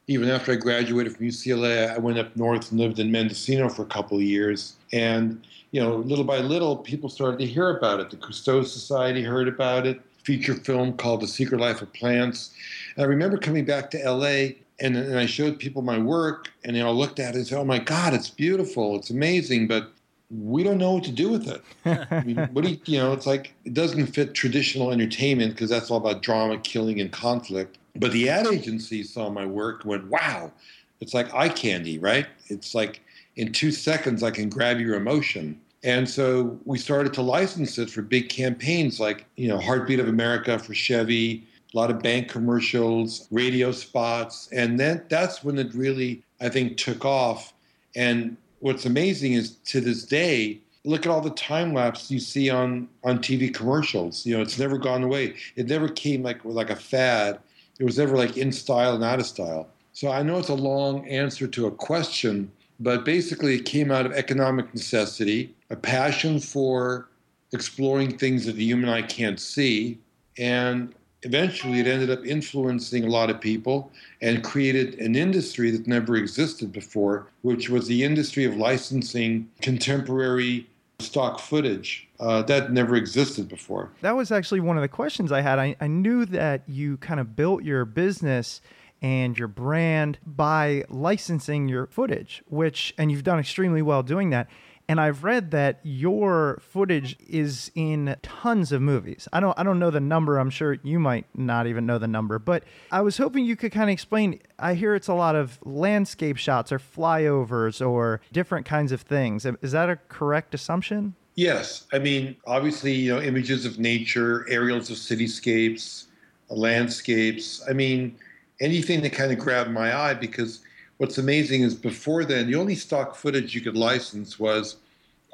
even 0.09 0.29
after 0.29 0.53
I 0.53 0.57
graduated 0.57 1.17
from 1.17 1.27
UCLA, 1.27 1.95
I 1.95 1.99
went 1.99 2.19
up 2.19 2.35
north 2.37 2.71
and 2.71 2.81
lived 2.81 2.99
in 2.99 3.12
Mendocino 3.12 3.69
for 3.69 3.83
a 3.83 3.87
couple 3.87 4.17
of 4.17 4.25
years, 4.25 4.75
and 4.93 5.47
you 5.71 5.81
know, 5.81 5.97
little 5.97 6.25
by 6.25 6.38
little, 6.38 6.77
people 6.77 7.09
started 7.09 7.38
to 7.41 7.47
hear 7.47 7.77
about 7.77 8.00
it. 8.00 8.11
The 8.11 8.17
Cousteau 8.17 8.65
Society 8.67 9.23
heard 9.23 9.49
about 9.49 9.87
it. 9.87 10.00
Feature 10.25 10.55
film 10.55 10.95
called 10.95 11.21
The 11.21 11.27
Secret 11.27 11.61
Life 11.61 11.83
of 11.83 11.93
Plants 11.93 12.55
and 12.99 13.05
I 13.05 13.09
remember 13.09 13.38
coming 13.38 13.65
back 13.65 13.93
to 13.93 14.11
LA 14.11 14.57
and, 14.81 14.97
and 14.97 15.19
I 15.19 15.27
showed 15.27 15.61
people 15.61 15.83
my 15.83 15.99
work 15.99 16.50
and 16.65 16.75
they 16.75 16.81
all 16.81 16.95
looked 16.95 17.21
at 17.21 17.35
it 17.35 17.38
and 17.38 17.47
said, 17.47 17.59
Oh 17.59 17.65
my 17.65 17.79
God, 17.79 18.12
it's 18.12 18.29
beautiful, 18.29 18.97
it's 18.97 19.11
amazing, 19.11 19.69
but 19.69 19.93
we 20.31 20.65
don't 20.65 20.79
know 20.79 20.93
what 20.95 21.05
to 21.05 21.12
do 21.12 21.31
with 21.31 21.49
it. 21.49 21.62
I 22.11 22.25
mean, 22.25 22.37
what 22.53 22.65
do 22.65 22.71
you, 22.71 22.81
you 22.87 22.99
know, 22.99 23.12
it's 23.12 23.27
like 23.27 23.55
it 23.65 23.73
doesn't 23.73 24.09
fit 24.09 24.35
traditional 24.35 24.91
entertainment 24.91 25.55
because 25.55 25.71
that's 25.71 25.93
all 25.93 25.97
about 25.97 26.23
drama, 26.23 26.59
killing, 26.59 27.00
and 27.00 27.12
conflict. 27.12 27.77
But 27.97 28.12
the 28.12 28.28
ad 28.28 28.47
agency 28.47 29.02
saw 29.02 29.30
my 29.30 29.47
work 29.47 29.85
went, 29.85 30.09
wow, 30.09 30.52
it's 31.00 31.14
like 31.14 31.33
eye 31.35 31.49
candy, 31.49 31.99
right? 31.99 32.26
It's 32.49 32.75
like 32.75 33.02
in 33.37 33.52
two 33.52 33.71
seconds 33.71 34.23
I 34.23 34.30
can 34.30 34.49
grab 34.49 34.80
your 34.80 34.97
emotion. 34.97 35.61
And 35.85 36.09
so 36.09 36.59
we 36.64 36.78
started 36.78 37.14
to 37.14 37.23
license 37.23 37.78
it 37.78 37.88
for 37.88 38.02
big 38.02 38.28
campaigns 38.28 38.99
like, 38.99 39.26
you 39.37 39.49
know, 39.49 39.59
Heartbeat 39.59 40.00
of 40.00 40.09
America 40.09 40.59
for 40.59 40.75
Chevy, 40.75 41.47
a 41.73 41.76
lot 41.76 41.90
of 41.90 42.02
bank 42.02 42.28
commercials, 42.28 43.28
radio 43.30 43.71
spots, 43.71 44.49
and 44.52 44.80
then 44.80 45.04
that's 45.09 45.45
when 45.45 45.59
it 45.59 45.73
really, 45.75 46.23
I 46.40 46.49
think, 46.49 46.78
took 46.78 47.04
off. 47.04 47.52
And 47.95 48.37
what's 48.61 48.87
amazing 48.87 49.35
is 49.35 49.52
to 49.66 49.80
this 49.80 50.04
day, 50.04 50.61
look 50.85 51.04
at 51.04 51.12
all 51.12 51.21
the 51.21 51.30
time 51.30 51.75
lapse 51.75 52.11
you 52.11 52.18
see 52.18 52.50
on 52.50 52.88
on 53.04 53.18
TV 53.18 53.52
commercials. 53.52 54.25
You 54.25 54.37
know, 54.37 54.42
it's 54.42 54.59
never 54.59 54.78
gone 54.78 55.02
away. 55.04 55.35
It 55.57 55.66
never 55.68 55.88
came 55.88 56.23
like 56.23 56.45
like 56.45 56.71
a 56.71 56.76
fad. 56.76 57.38
It 57.78 57.85
was 57.85 57.99
ever 57.99 58.16
like 58.16 58.37
in 58.37 58.52
style 58.52 58.94
and 58.94 59.04
out 59.04 59.20
of 59.20 59.26
style. 59.26 59.68
So 59.92 60.11
I 60.11 60.23
know 60.23 60.38
it's 60.38 60.49
a 60.49 60.54
long 60.54 61.06
answer 61.08 61.47
to 61.47 61.66
a 61.66 61.70
question, 61.70 62.50
but 62.80 63.04
basically 63.04 63.56
it 63.56 63.64
came 63.64 63.90
out 63.90 64.06
of 64.06 64.12
economic 64.12 64.73
necessity, 64.75 65.54
a 65.70 65.76
passion 65.76 66.40
for 66.40 67.08
exploring 67.52 68.18
things 68.18 68.47
that 68.47 68.56
the 68.56 68.64
human 68.64 68.88
eye 68.88 69.02
can't 69.02 69.40
see, 69.40 69.99
and 70.38 70.94
eventually 71.23 71.80
it 71.80 71.87
ended 71.87 72.11
up 72.11 72.25
influencing 72.25 73.04
a 73.04 73.08
lot 73.08 73.30
of 73.30 73.40
people 73.40 73.90
and 74.23 74.44
created 74.44 74.99
an 75.00 75.16
industry 75.16 75.70
that 75.70 75.87
never 75.87 76.16
existed 76.16 76.73
before, 76.73 77.26
which 77.42 77.68
was 77.68 77.87
the 77.87 78.04
industry 78.04 78.44
of 78.44 78.56
licensing 78.56 79.49
contemporary 79.62 80.66
stock 81.00 81.40
footage. 81.40 82.08
Uh, 82.21 82.43
that 82.43 82.73
never 82.73 82.97
existed 82.97 83.49
before. 83.49 83.91
That 84.01 84.17
was 84.17 84.33
actually 84.33 84.61
one 84.61 84.77
of 84.77 84.83
the 84.83 84.89
questions 84.89 85.31
I 85.31 85.41
had. 85.41 85.59
I, 85.59 85.77
I 85.81 85.87
knew 85.87 86.25
that 86.27 86.63
you 86.67 86.97
kind 86.97 87.21
of 87.21 87.37
built 87.37 87.63
your 87.63 87.85
business 87.85 88.61
and 89.01 89.39
your 89.39 89.49
brand 89.49 90.19
by 90.27 90.85
licensing 90.89 91.69
your 91.69 91.87
footage, 91.87 92.43
which, 92.49 92.93
and 92.99 93.13
you've 93.13 93.23
done 93.23 93.39
extremely 93.39 93.83
well 93.83 94.03
doing 94.03 94.31
that. 94.31 94.49
And 94.91 94.99
I've 94.99 95.23
read 95.23 95.51
that 95.51 95.81
your 95.83 96.63
footage 96.63 97.17
is 97.29 97.71
in 97.75 98.17
tons 98.23 98.73
of 98.73 98.81
movies. 98.81 99.29
I 99.35 99.39
don't 99.39 99.57
I 99.59 99.63
don't 99.63 99.79
know 99.79 99.91
the 99.91 100.01
number. 100.01 100.39
I'm 100.39 100.49
sure 100.49 100.79
you 100.83 100.99
might 100.99 101.27
not 101.35 101.67
even 101.67 101.85
know 101.85 101.99
the 101.99 102.09
number, 102.09 102.39
but 102.39 102.65
I 102.91 103.03
was 103.03 103.19
hoping 103.19 103.45
you 103.45 103.55
could 103.55 103.71
kind 103.71 103.91
of 103.91 103.93
explain. 103.93 104.41
I 104.59 104.73
hear 104.73 104.95
it's 104.95 105.09
a 105.09 105.15
lot 105.15 105.37
of 105.37 105.59
landscape 105.63 106.39
shots 106.39 106.73
or 106.73 106.79
flyovers 106.79 107.87
or 107.87 108.23
different 108.33 108.65
kinds 108.65 108.91
of 108.91 109.03
things. 109.03 109.45
Is 109.61 109.73
that 109.73 109.91
a 109.91 109.97
correct 110.09 110.55
assumption? 110.55 111.15
Yes. 111.38 111.87
I 111.92 112.00
mean, 112.00 112.35
obviously, 112.49 112.92
you 112.92 113.14
know, 113.14 113.23
images 113.23 113.64
of 113.64 113.78
nature, 113.78 114.45
aerials 114.50 114.90
of 114.90 114.97
cityscapes, 114.97 116.07
uh, 116.50 116.54
landscapes. 116.57 117.62
I 117.71 117.75
mean, 117.75 118.16
anything 118.61 119.02
that 119.02 119.12
kind 119.12 119.30
of 119.30 119.38
grabbed 119.38 119.71
my 119.71 119.97
eye 119.97 120.14
because 120.14 120.62
what's 120.97 121.16
amazing 121.18 121.62
is 121.62 121.76
before 121.76 122.25
then, 122.25 122.49
the 122.49 122.57
only 122.57 122.75
stock 122.75 123.14
footage 123.14 123.54
you 123.54 123.61
could 123.61 123.76
license 123.76 124.40
was 124.40 124.78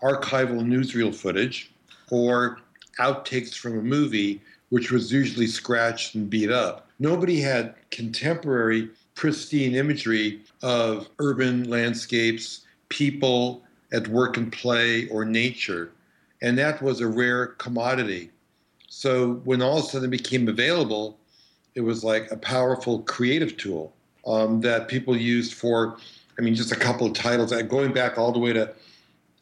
archival 0.02 0.60
newsreel 0.60 1.14
footage 1.14 1.72
or 2.10 2.58
outtakes 3.00 3.54
from 3.56 3.78
a 3.78 3.82
movie, 3.82 4.42
which 4.68 4.92
was 4.92 5.10
usually 5.10 5.46
scratched 5.46 6.16
and 6.16 6.28
beat 6.28 6.50
up. 6.50 6.86
Nobody 6.98 7.40
had 7.40 7.76
contemporary, 7.90 8.90
pristine 9.14 9.74
imagery 9.74 10.42
of 10.62 11.08
urban 11.18 11.64
landscapes, 11.70 12.66
people 12.90 13.62
at 13.94 14.06
work 14.08 14.36
and 14.36 14.52
play, 14.52 15.08
or 15.08 15.24
nature. 15.24 15.92
And 16.44 16.58
that 16.58 16.82
was 16.82 17.00
a 17.00 17.08
rare 17.08 17.46
commodity. 17.46 18.30
So 18.90 19.36
when 19.44 19.62
all 19.62 19.78
of 19.78 19.84
a 19.84 19.88
sudden 19.88 20.08
it 20.08 20.10
became 20.10 20.46
available, 20.46 21.18
it 21.74 21.80
was 21.80 22.04
like 22.04 22.30
a 22.30 22.36
powerful 22.36 22.98
creative 23.00 23.56
tool 23.56 23.94
um, 24.26 24.60
that 24.60 24.86
people 24.86 25.16
used 25.16 25.54
for, 25.54 25.96
I 26.38 26.42
mean, 26.42 26.54
just 26.54 26.70
a 26.70 26.76
couple 26.76 27.06
of 27.06 27.14
titles, 27.14 27.50
uh, 27.50 27.62
going 27.62 27.94
back 27.94 28.18
all 28.18 28.30
the 28.30 28.38
way 28.38 28.52
to 28.52 28.70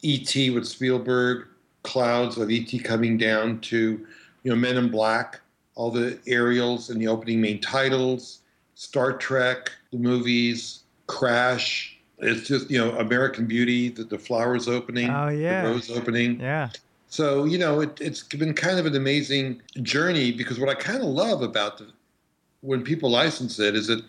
E.T. 0.01 0.51
with 0.51 0.65
Spielberg, 0.65 1.45
clouds 1.83 2.37
of 2.37 2.49
E.T. 2.49 2.79
coming 2.79 3.17
down 3.17 3.59
to, 3.59 4.07
you 4.43 4.51
know, 4.51 4.55
Men 4.55 4.77
in 4.77 4.89
Black, 4.89 5.41
all 5.75 5.91
the 5.91 6.17
aerials 6.25 6.89
and 6.89 7.01
the 7.01 7.09
opening 7.09 7.41
main 7.41 7.59
titles, 7.59 8.39
Star 8.75 9.11
Trek, 9.17 9.73
the 9.91 9.97
movies, 9.97 10.83
Crash. 11.07 11.97
It's 12.19 12.47
just, 12.47 12.71
you 12.71 12.77
know, 12.79 12.97
American 12.97 13.45
Beauty, 13.45 13.89
the, 13.89 14.05
the 14.05 14.17
flowers 14.17 14.69
opening, 14.69 15.09
oh, 15.09 15.27
yeah. 15.27 15.63
the 15.63 15.69
rose 15.69 15.91
opening. 15.91 16.39
Yeah. 16.39 16.69
So, 17.13 17.45
you 17.45 17.59
know, 17.59 17.81
it, 17.81 17.99
has 17.99 18.23
been 18.23 18.55
kind 18.55 18.79
of 18.79 18.87
an 18.87 18.95
amazing 18.95 19.61
journey 19.83 20.31
because 20.31 20.59
what 20.59 20.67
I 20.67 20.73
kind 20.73 20.97
of 20.97 21.09
love 21.09 21.43
about 21.43 21.77
the, 21.77 21.85
when 22.61 22.81
people 22.81 23.11
license 23.11 23.59
it 23.59 23.75
is 23.75 23.85
that 23.85 24.03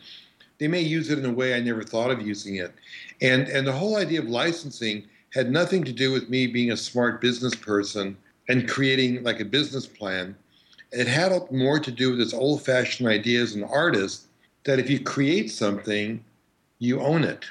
they 0.57 0.69
may 0.69 0.81
use 0.81 1.11
it 1.11 1.19
in 1.19 1.27
a 1.27 1.31
way 1.31 1.53
I 1.55 1.61
never 1.61 1.83
thought 1.83 2.11
of 2.11 2.27
using 2.27 2.55
it. 2.55 2.73
And 3.21 3.47
and 3.49 3.67
the 3.67 3.73
whole 3.73 3.99
idea 3.99 4.21
of 4.21 4.31
licensing 4.31 5.05
had 5.35 5.51
nothing 5.51 5.85
to 5.85 5.93
do 5.93 6.13
with 6.13 6.31
me 6.31 6.47
being 6.47 6.71
a 6.71 6.79
smart 6.79 7.21
business 7.21 7.55
person 7.55 8.17
and 8.49 8.67
creating 8.67 9.23
like 9.23 9.39
a 9.39 9.45
business 9.45 9.87
plan. 9.87 10.35
It 10.91 11.07
had 11.07 11.31
more 11.53 11.79
to 11.79 11.91
do 11.91 12.09
with 12.09 12.21
this 12.21 12.33
old-fashioned 12.33 13.07
idea 13.07 13.43
as 13.43 13.55
an 13.55 13.65
artist 13.65 14.29
that 14.65 14.79
if 14.79 14.89
you 14.89 14.99
create 14.99 15.51
something, 15.51 16.25
you 16.79 17.03
own 17.03 17.23
it. 17.23 17.45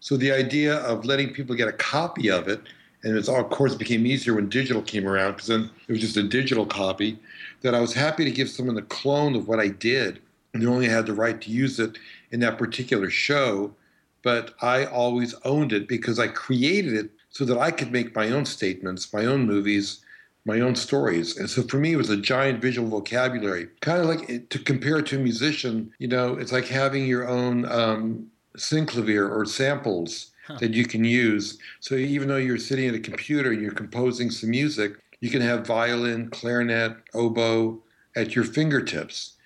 So 0.00 0.16
the 0.16 0.32
idea 0.32 0.76
of 0.76 1.04
letting 1.04 1.34
people 1.34 1.54
get 1.54 1.68
a 1.68 1.74
copy 1.74 2.30
of 2.30 2.48
it, 2.48 2.62
and 3.04 3.16
it's 3.16 3.28
all, 3.28 3.40
of 3.40 3.50
course, 3.50 3.74
became 3.74 4.06
easier 4.06 4.34
when 4.34 4.48
digital 4.48 4.82
came 4.82 5.06
around 5.06 5.32
because 5.32 5.48
then 5.48 5.70
it 5.88 5.92
was 5.92 6.00
just 6.00 6.16
a 6.16 6.22
digital 6.22 6.66
copy. 6.66 7.18
That 7.62 7.74
I 7.74 7.80
was 7.80 7.94
happy 7.94 8.24
to 8.24 8.30
give 8.30 8.48
someone 8.48 8.74
the 8.74 8.82
clone 8.82 9.34
of 9.34 9.48
what 9.48 9.60
I 9.60 9.68
did, 9.68 10.20
and 10.52 10.62
they 10.62 10.66
only 10.66 10.88
had 10.88 11.06
the 11.06 11.14
right 11.14 11.40
to 11.40 11.50
use 11.50 11.78
it 11.78 11.98
in 12.30 12.40
that 12.40 12.58
particular 12.58 13.10
show, 13.10 13.74
but 14.22 14.54
I 14.60 14.84
always 14.84 15.34
owned 15.44 15.72
it 15.72 15.88
because 15.88 16.18
I 16.18 16.28
created 16.28 16.94
it 16.94 17.10
so 17.30 17.44
that 17.44 17.58
I 17.58 17.70
could 17.70 17.92
make 17.92 18.14
my 18.14 18.30
own 18.30 18.44
statements, 18.46 19.12
my 19.12 19.24
own 19.24 19.46
movies, 19.46 20.00
my 20.44 20.60
own 20.60 20.74
stories. 20.74 21.36
And 21.36 21.48
so 21.48 21.62
for 21.62 21.78
me, 21.78 21.92
it 21.92 21.96
was 21.96 22.10
a 22.10 22.16
giant 22.16 22.60
visual 22.60 22.88
vocabulary. 22.88 23.68
Kind 23.80 24.00
of 24.00 24.06
like 24.06 24.48
to 24.50 24.58
compare 24.58 24.98
it 24.98 25.06
to 25.06 25.16
a 25.16 25.22
musician, 25.22 25.92
you 25.98 26.08
know, 26.08 26.34
it's 26.34 26.52
like 26.52 26.66
having 26.66 27.06
your 27.06 27.28
own 27.28 27.64
um, 27.70 28.26
synclavier 28.56 29.30
or 29.30 29.46
samples 29.46 30.31
that 30.60 30.74
you 30.74 30.84
can 30.84 31.04
use. 31.04 31.58
So 31.80 31.94
even 31.94 32.28
though 32.28 32.36
you're 32.36 32.58
sitting 32.58 32.88
at 32.88 32.94
a 32.94 33.00
computer 33.00 33.52
and 33.52 33.60
you're 33.60 33.72
composing 33.72 34.30
some 34.30 34.50
music, 34.50 34.92
you 35.20 35.30
can 35.30 35.40
have 35.40 35.66
violin, 35.66 36.30
clarinet, 36.30 36.96
oboe 37.14 37.82
at 38.16 38.34
your 38.34 38.44
fingertips. 38.44 39.36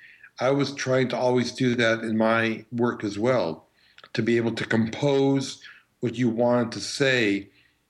I 0.40 0.50
was 0.50 0.74
trying 0.74 1.08
to 1.08 1.16
always 1.16 1.52
do 1.52 1.74
that 1.76 2.00
in 2.00 2.16
my 2.16 2.64
work 2.72 3.04
as 3.04 3.18
well, 3.18 3.66
to 4.12 4.22
be 4.22 4.36
able 4.36 4.52
to 4.52 4.64
compose 4.64 5.62
what 6.00 6.16
you 6.16 6.28
wanted 6.28 6.72
to 6.72 6.80
say 6.80 7.48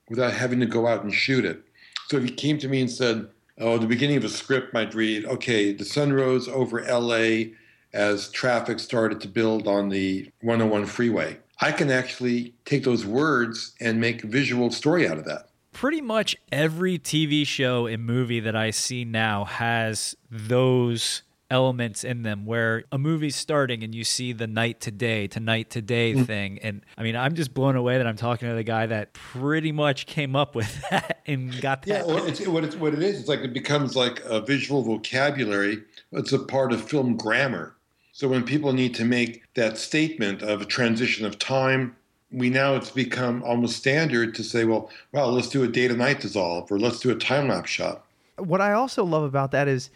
without 0.09 0.33
having 0.33 0.61
to 0.61 0.67
go 0.67 0.87
out 0.87 1.03
and 1.03 1.13
shoot 1.13 1.45
it. 1.45 1.63
So 2.09 2.17
if 2.17 2.25
you 2.25 2.35
came 2.35 2.59
to 2.59 2.69
me 2.69 2.81
and 2.81 2.91
said, 2.91 3.29
Oh, 3.59 3.79
the 3.79 3.87
beginning 3.87 4.19
of 4.19 4.25
a 4.25 4.29
script 4.29 4.75
might 4.75 4.95
read, 4.95 5.25
okay, 5.25 5.73
the 5.73 5.85
sun 5.85 6.13
rose 6.13 6.47
over 6.47 6.83
LA 6.83 7.53
as 7.95 8.29
traffic 8.31 8.79
started 8.79 9.21
to 9.23 9.29
build 9.29 9.67
on 9.67 9.89
the 9.89 10.31
101 10.43 10.85
freeway. 10.87 11.39
I 11.61 11.73
can 11.73 11.91
actually 11.91 12.55
take 12.65 12.85
those 12.85 13.07
words 13.07 13.75
and 13.81 14.01
make 14.01 14.25
a 14.25 14.27
visual 14.27 14.71
story 14.71 15.09
out 15.09 15.19
of 15.19 15.25
that. 15.25 15.49
Pretty 15.73 16.01
much 16.01 16.37
every 16.51 16.99
TV 16.99 17.47
show 17.47 17.87
and 17.87 18.05
movie 18.05 18.41
that 18.41 18.57
I 18.57 18.71
see 18.71 19.05
now 19.05 19.45
has 19.45 20.17
those 20.31 21.23
elements 21.51 22.03
in 22.03 22.23
them 22.23 22.45
where 22.45 22.85
a 22.91 22.99
movie's 22.99 23.37
starting 23.37 23.85
and 23.85 23.95
you 23.95 24.03
see 24.03 24.33
the 24.33 24.47
night 24.47 24.81
to 24.81 24.91
day 24.91 25.29
to 25.29 25.39
night 25.39 25.71
to 25.71 25.81
day 25.81 26.13
mm. 26.13 26.27
thing 26.27 26.59
and 26.59 26.85
i 26.99 27.05
mean 27.05 27.15
i'm 27.15 27.37
just 27.37 27.55
blown 27.55 27.77
away 27.77 27.99
that 27.99 28.07
i'm 28.07 28.17
talking 28.17 28.49
to 28.49 28.55
the 28.55 28.65
guy 28.65 28.87
that 28.87 29.13
pretty 29.13 29.71
much 29.71 30.07
came 30.07 30.35
up 30.35 30.57
with 30.57 30.83
that 30.91 31.23
and 31.27 31.61
got 31.61 31.83
that 31.83 31.89
yeah 31.89 32.05
well, 32.05 32.25
it's, 32.27 32.45
what, 32.49 32.65
it's, 32.65 32.75
what 32.75 32.93
it 32.93 33.03
is 33.03 33.21
it's 33.21 33.29
like 33.29 33.41
it 33.41 33.53
becomes 33.53 33.95
like 33.95 34.21
a 34.25 34.41
visual 34.41 34.83
vocabulary 34.83 35.81
it's 36.13 36.33
a 36.33 36.39
part 36.39 36.73
of 36.73 36.83
film 36.83 37.17
grammar 37.17 37.76
so 38.17 38.29
when 38.29 38.45
people 38.45 38.73
need 38.73 38.95
to 38.95 39.05
make 39.05 39.43
that 39.57 39.77
statement 39.77 40.41
of 40.41 40.63
a 40.63 40.65
transition 40.65 41.27
of 41.27 41.39
time 41.39 41.95
we 42.33 42.49
now 42.49 42.75
it's 42.75 42.89
become 42.89 43.43
almost 43.43 43.77
standard 43.77 44.35
to 44.35 44.43
say 44.43 44.65
well 44.65 44.91
well 45.13 45.31
let's 45.31 45.51
do 45.51 45.63
a 45.63 45.69
day 45.69 45.87
to 45.87 45.95
night 45.95 46.21
dissolve 46.21 46.73
or 46.73 46.79
let's 46.79 46.99
do 46.99 47.11
a 47.11 47.15
time 47.15 47.49
lapse 47.49 47.71
shot. 47.71 48.07
What 48.39 48.63
i 48.63 48.73
also 48.73 49.05
love 49.05 49.23
about 49.23 49.51
that 49.51 49.69
is 49.69 49.91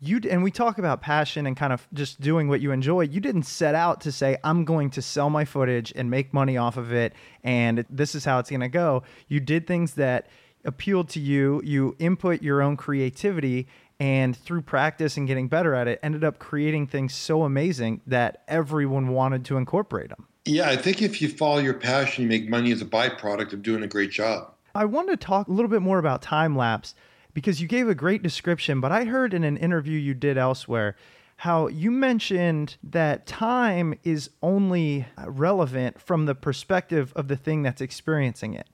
you 0.00 0.20
and 0.30 0.42
we 0.42 0.50
talk 0.50 0.76
about 0.76 1.00
passion 1.00 1.46
and 1.46 1.56
kind 1.56 1.72
of 1.72 1.88
just 1.94 2.20
doing 2.20 2.48
what 2.48 2.60
you 2.60 2.72
enjoy. 2.72 3.02
You 3.02 3.20
didn't 3.20 3.44
set 3.44 3.74
out 3.74 4.02
to 4.02 4.12
say 4.12 4.36
i'm 4.44 4.66
going 4.66 4.90
to 4.90 5.00
sell 5.00 5.30
my 5.30 5.46
footage 5.46 5.94
and 5.96 6.10
make 6.10 6.34
money 6.34 6.58
off 6.58 6.76
of 6.76 6.92
it 6.92 7.14
and 7.42 7.86
this 7.88 8.14
is 8.14 8.26
how 8.26 8.38
it's 8.38 8.50
going 8.50 8.60
to 8.60 8.68
go. 8.68 9.02
You 9.28 9.40
did 9.40 9.66
things 9.66 9.94
that 9.94 10.28
appealed 10.64 11.08
to 11.10 11.20
you. 11.20 11.62
You 11.64 11.96
input 11.98 12.42
your 12.42 12.62
own 12.62 12.76
creativity 12.76 13.66
and 14.02 14.36
through 14.36 14.62
practice 14.62 15.16
and 15.16 15.26
getting 15.26 15.48
better 15.48 15.74
at 15.74 15.86
it 15.86 16.00
ended 16.02 16.24
up 16.24 16.38
creating 16.38 16.86
things 16.86 17.14
so 17.14 17.44
amazing 17.44 18.00
that 18.06 18.42
everyone 18.48 19.08
wanted 19.08 19.44
to 19.44 19.56
incorporate 19.56 20.08
them 20.08 20.26
yeah 20.44 20.68
i 20.68 20.76
think 20.76 21.02
if 21.02 21.22
you 21.22 21.28
follow 21.28 21.58
your 21.58 21.74
passion 21.74 22.22
you 22.22 22.28
make 22.28 22.48
money 22.48 22.72
as 22.72 22.82
a 22.82 22.86
byproduct 22.86 23.52
of 23.52 23.62
doing 23.62 23.82
a 23.82 23.88
great 23.88 24.10
job 24.10 24.52
i 24.74 24.84
want 24.84 25.08
to 25.08 25.16
talk 25.16 25.48
a 25.48 25.52
little 25.52 25.70
bit 25.70 25.82
more 25.82 25.98
about 25.98 26.20
time 26.20 26.56
lapse 26.56 26.94
because 27.34 27.60
you 27.60 27.68
gave 27.68 27.88
a 27.88 27.94
great 27.94 28.22
description, 28.22 28.80
but 28.80 28.92
I 28.92 29.04
heard 29.04 29.34
in 29.34 29.44
an 29.44 29.56
interview 29.56 29.98
you 29.98 30.14
did 30.14 30.36
elsewhere 30.36 30.96
how 31.38 31.66
you 31.66 31.90
mentioned 31.90 32.76
that 32.84 33.26
time 33.26 33.98
is 34.04 34.30
only 34.42 35.06
relevant 35.26 36.00
from 36.00 36.26
the 36.26 36.36
perspective 36.36 37.12
of 37.16 37.26
the 37.26 37.36
thing 37.36 37.62
that's 37.62 37.80
experiencing 37.80 38.54
it. 38.54 38.68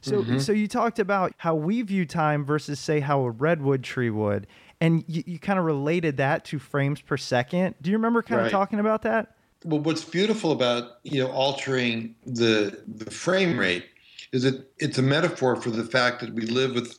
So, 0.00 0.22
mm-hmm. 0.22 0.38
so 0.38 0.52
you 0.52 0.68
talked 0.68 0.98
about 0.98 1.32
how 1.38 1.54
we 1.54 1.82
view 1.82 2.06
time 2.06 2.44
versus, 2.44 2.78
say, 2.78 3.00
how 3.00 3.22
a 3.22 3.30
redwood 3.30 3.82
tree 3.82 4.10
would, 4.10 4.46
and 4.84 5.02
you, 5.08 5.22
you 5.26 5.38
kind 5.38 5.58
of 5.58 5.64
related 5.64 6.18
that 6.18 6.44
to 6.46 6.58
frames 6.58 7.00
per 7.00 7.16
second. 7.16 7.74
Do 7.80 7.90
you 7.90 7.96
remember 7.96 8.22
kind 8.22 8.42
right. 8.42 8.46
of 8.46 8.52
talking 8.52 8.80
about 8.80 9.00
that? 9.02 9.34
Well, 9.64 9.80
what's 9.80 10.04
beautiful 10.04 10.52
about 10.52 10.98
you 11.04 11.24
know 11.24 11.30
altering 11.30 12.14
the 12.26 12.82
the 12.86 13.10
frame 13.10 13.58
rate 13.58 13.86
is 14.32 14.42
that 14.42 14.70
it's 14.78 14.98
a 14.98 15.02
metaphor 15.02 15.56
for 15.56 15.70
the 15.70 15.84
fact 15.84 16.20
that 16.20 16.34
we 16.34 16.42
live 16.42 16.74
with 16.74 16.98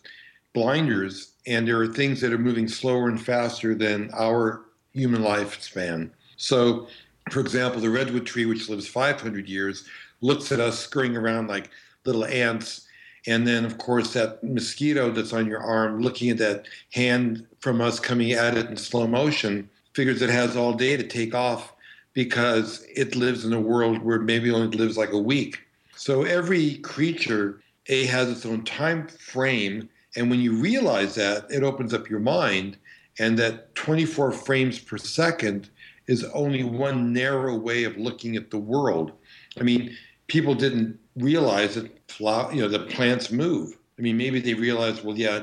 blinders, 0.53 1.33
and 1.45 1.67
there 1.67 1.79
are 1.79 1.87
things 1.87 2.21
that 2.21 2.33
are 2.33 2.39
moving 2.39 2.67
slower 2.67 3.07
and 3.07 3.23
faster 3.23 3.75
than 3.75 4.09
our 4.13 4.65
human 4.93 5.21
lifespan. 5.21 6.09
So, 6.37 6.87
for 7.29 7.41
example, 7.41 7.81
the 7.81 7.89
redwood 7.89 8.25
tree, 8.25 8.45
which 8.45 8.67
lives 8.67 8.87
500 8.87 9.47
years, 9.47 9.85
looks 10.21 10.51
at 10.51 10.59
us 10.59 10.79
scurrying 10.79 11.15
around 11.15 11.49
like 11.49 11.69
little 12.05 12.25
ants. 12.25 12.87
And 13.27 13.45
then, 13.45 13.65
of 13.65 13.77
course, 13.77 14.13
that 14.13 14.43
mosquito 14.43 15.11
that's 15.11 15.33
on 15.33 15.47
your 15.47 15.61
arm, 15.61 15.99
looking 15.99 16.29
at 16.29 16.37
that 16.37 16.67
hand 16.91 17.45
from 17.65 17.81
us 17.81 17.99
coming 17.99 18.31
at 18.33 18.55
it 18.55 18.69
in 18.69 18.77
slow 18.77 19.07
motion, 19.07 19.67
figures 19.95 20.21
it 20.21 20.29
has 20.29 20.55
all 20.55 20.71
day 20.71 20.95
to 20.95 21.01
take 21.01 21.33
off 21.33 21.73
because 22.13 22.85
it 22.95 23.15
lives 23.15 23.43
in 23.43 23.53
a 23.53 23.59
world 23.59 23.97
where 24.03 24.19
maybe 24.19 24.51
only 24.51 24.77
lives 24.77 24.99
like 24.99 25.13
a 25.13 25.17
week. 25.17 25.57
So 25.95 26.21
every 26.21 26.75
creature, 26.77 27.63
A, 27.87 28.05
has 28.05 28.29
its 28.29 28.45
own 28.45 28.65
time 28.65 29.07
frame 29.07 29.89
and 30.15 30.29
when 30.29 30.41
you 30.41 30.53
realize 30.53 31.15
that, 31.15 31.47
it 31.49 31.63
opens 31.63 31.91
up 31.91 32.07
your 32.07 32.19
mind, 32.19 32.77
and 33.17 33.35
that 33.39 33.73
24 33.73 34.31
frames 34.31 34.77
per 34.77 34.99
second 34.99 35.71
is 36.05 36.23
only 36.35 36.63
one 36.63 37.11
narrow 37.13 37.57
way 37.57 37.83
of 37.83 37.97
looking 37.97 38.35
at 38.35 38.51
the 38.51 38.59
world. 38.59 39.11
I 39.59 39.63
mean, 39.63 39.97
people 40.27 40.53
didn't 40.53 40.99
realize 41.15 41.73
that 41.75 41.91
flower, 42.11 42.53
you 42.53 42.61
know, 42.61 42.67
the 42.67 42.85
plants 42.85 43.31
move. 43.31 43.75
I 43.97 44.03
mean, 44.03 44.17
maybe 44.17 44.39
they 44.39 44.53
realized, 44.53 45.03
well, 45.03 45.17
yeah, 45.17 45.39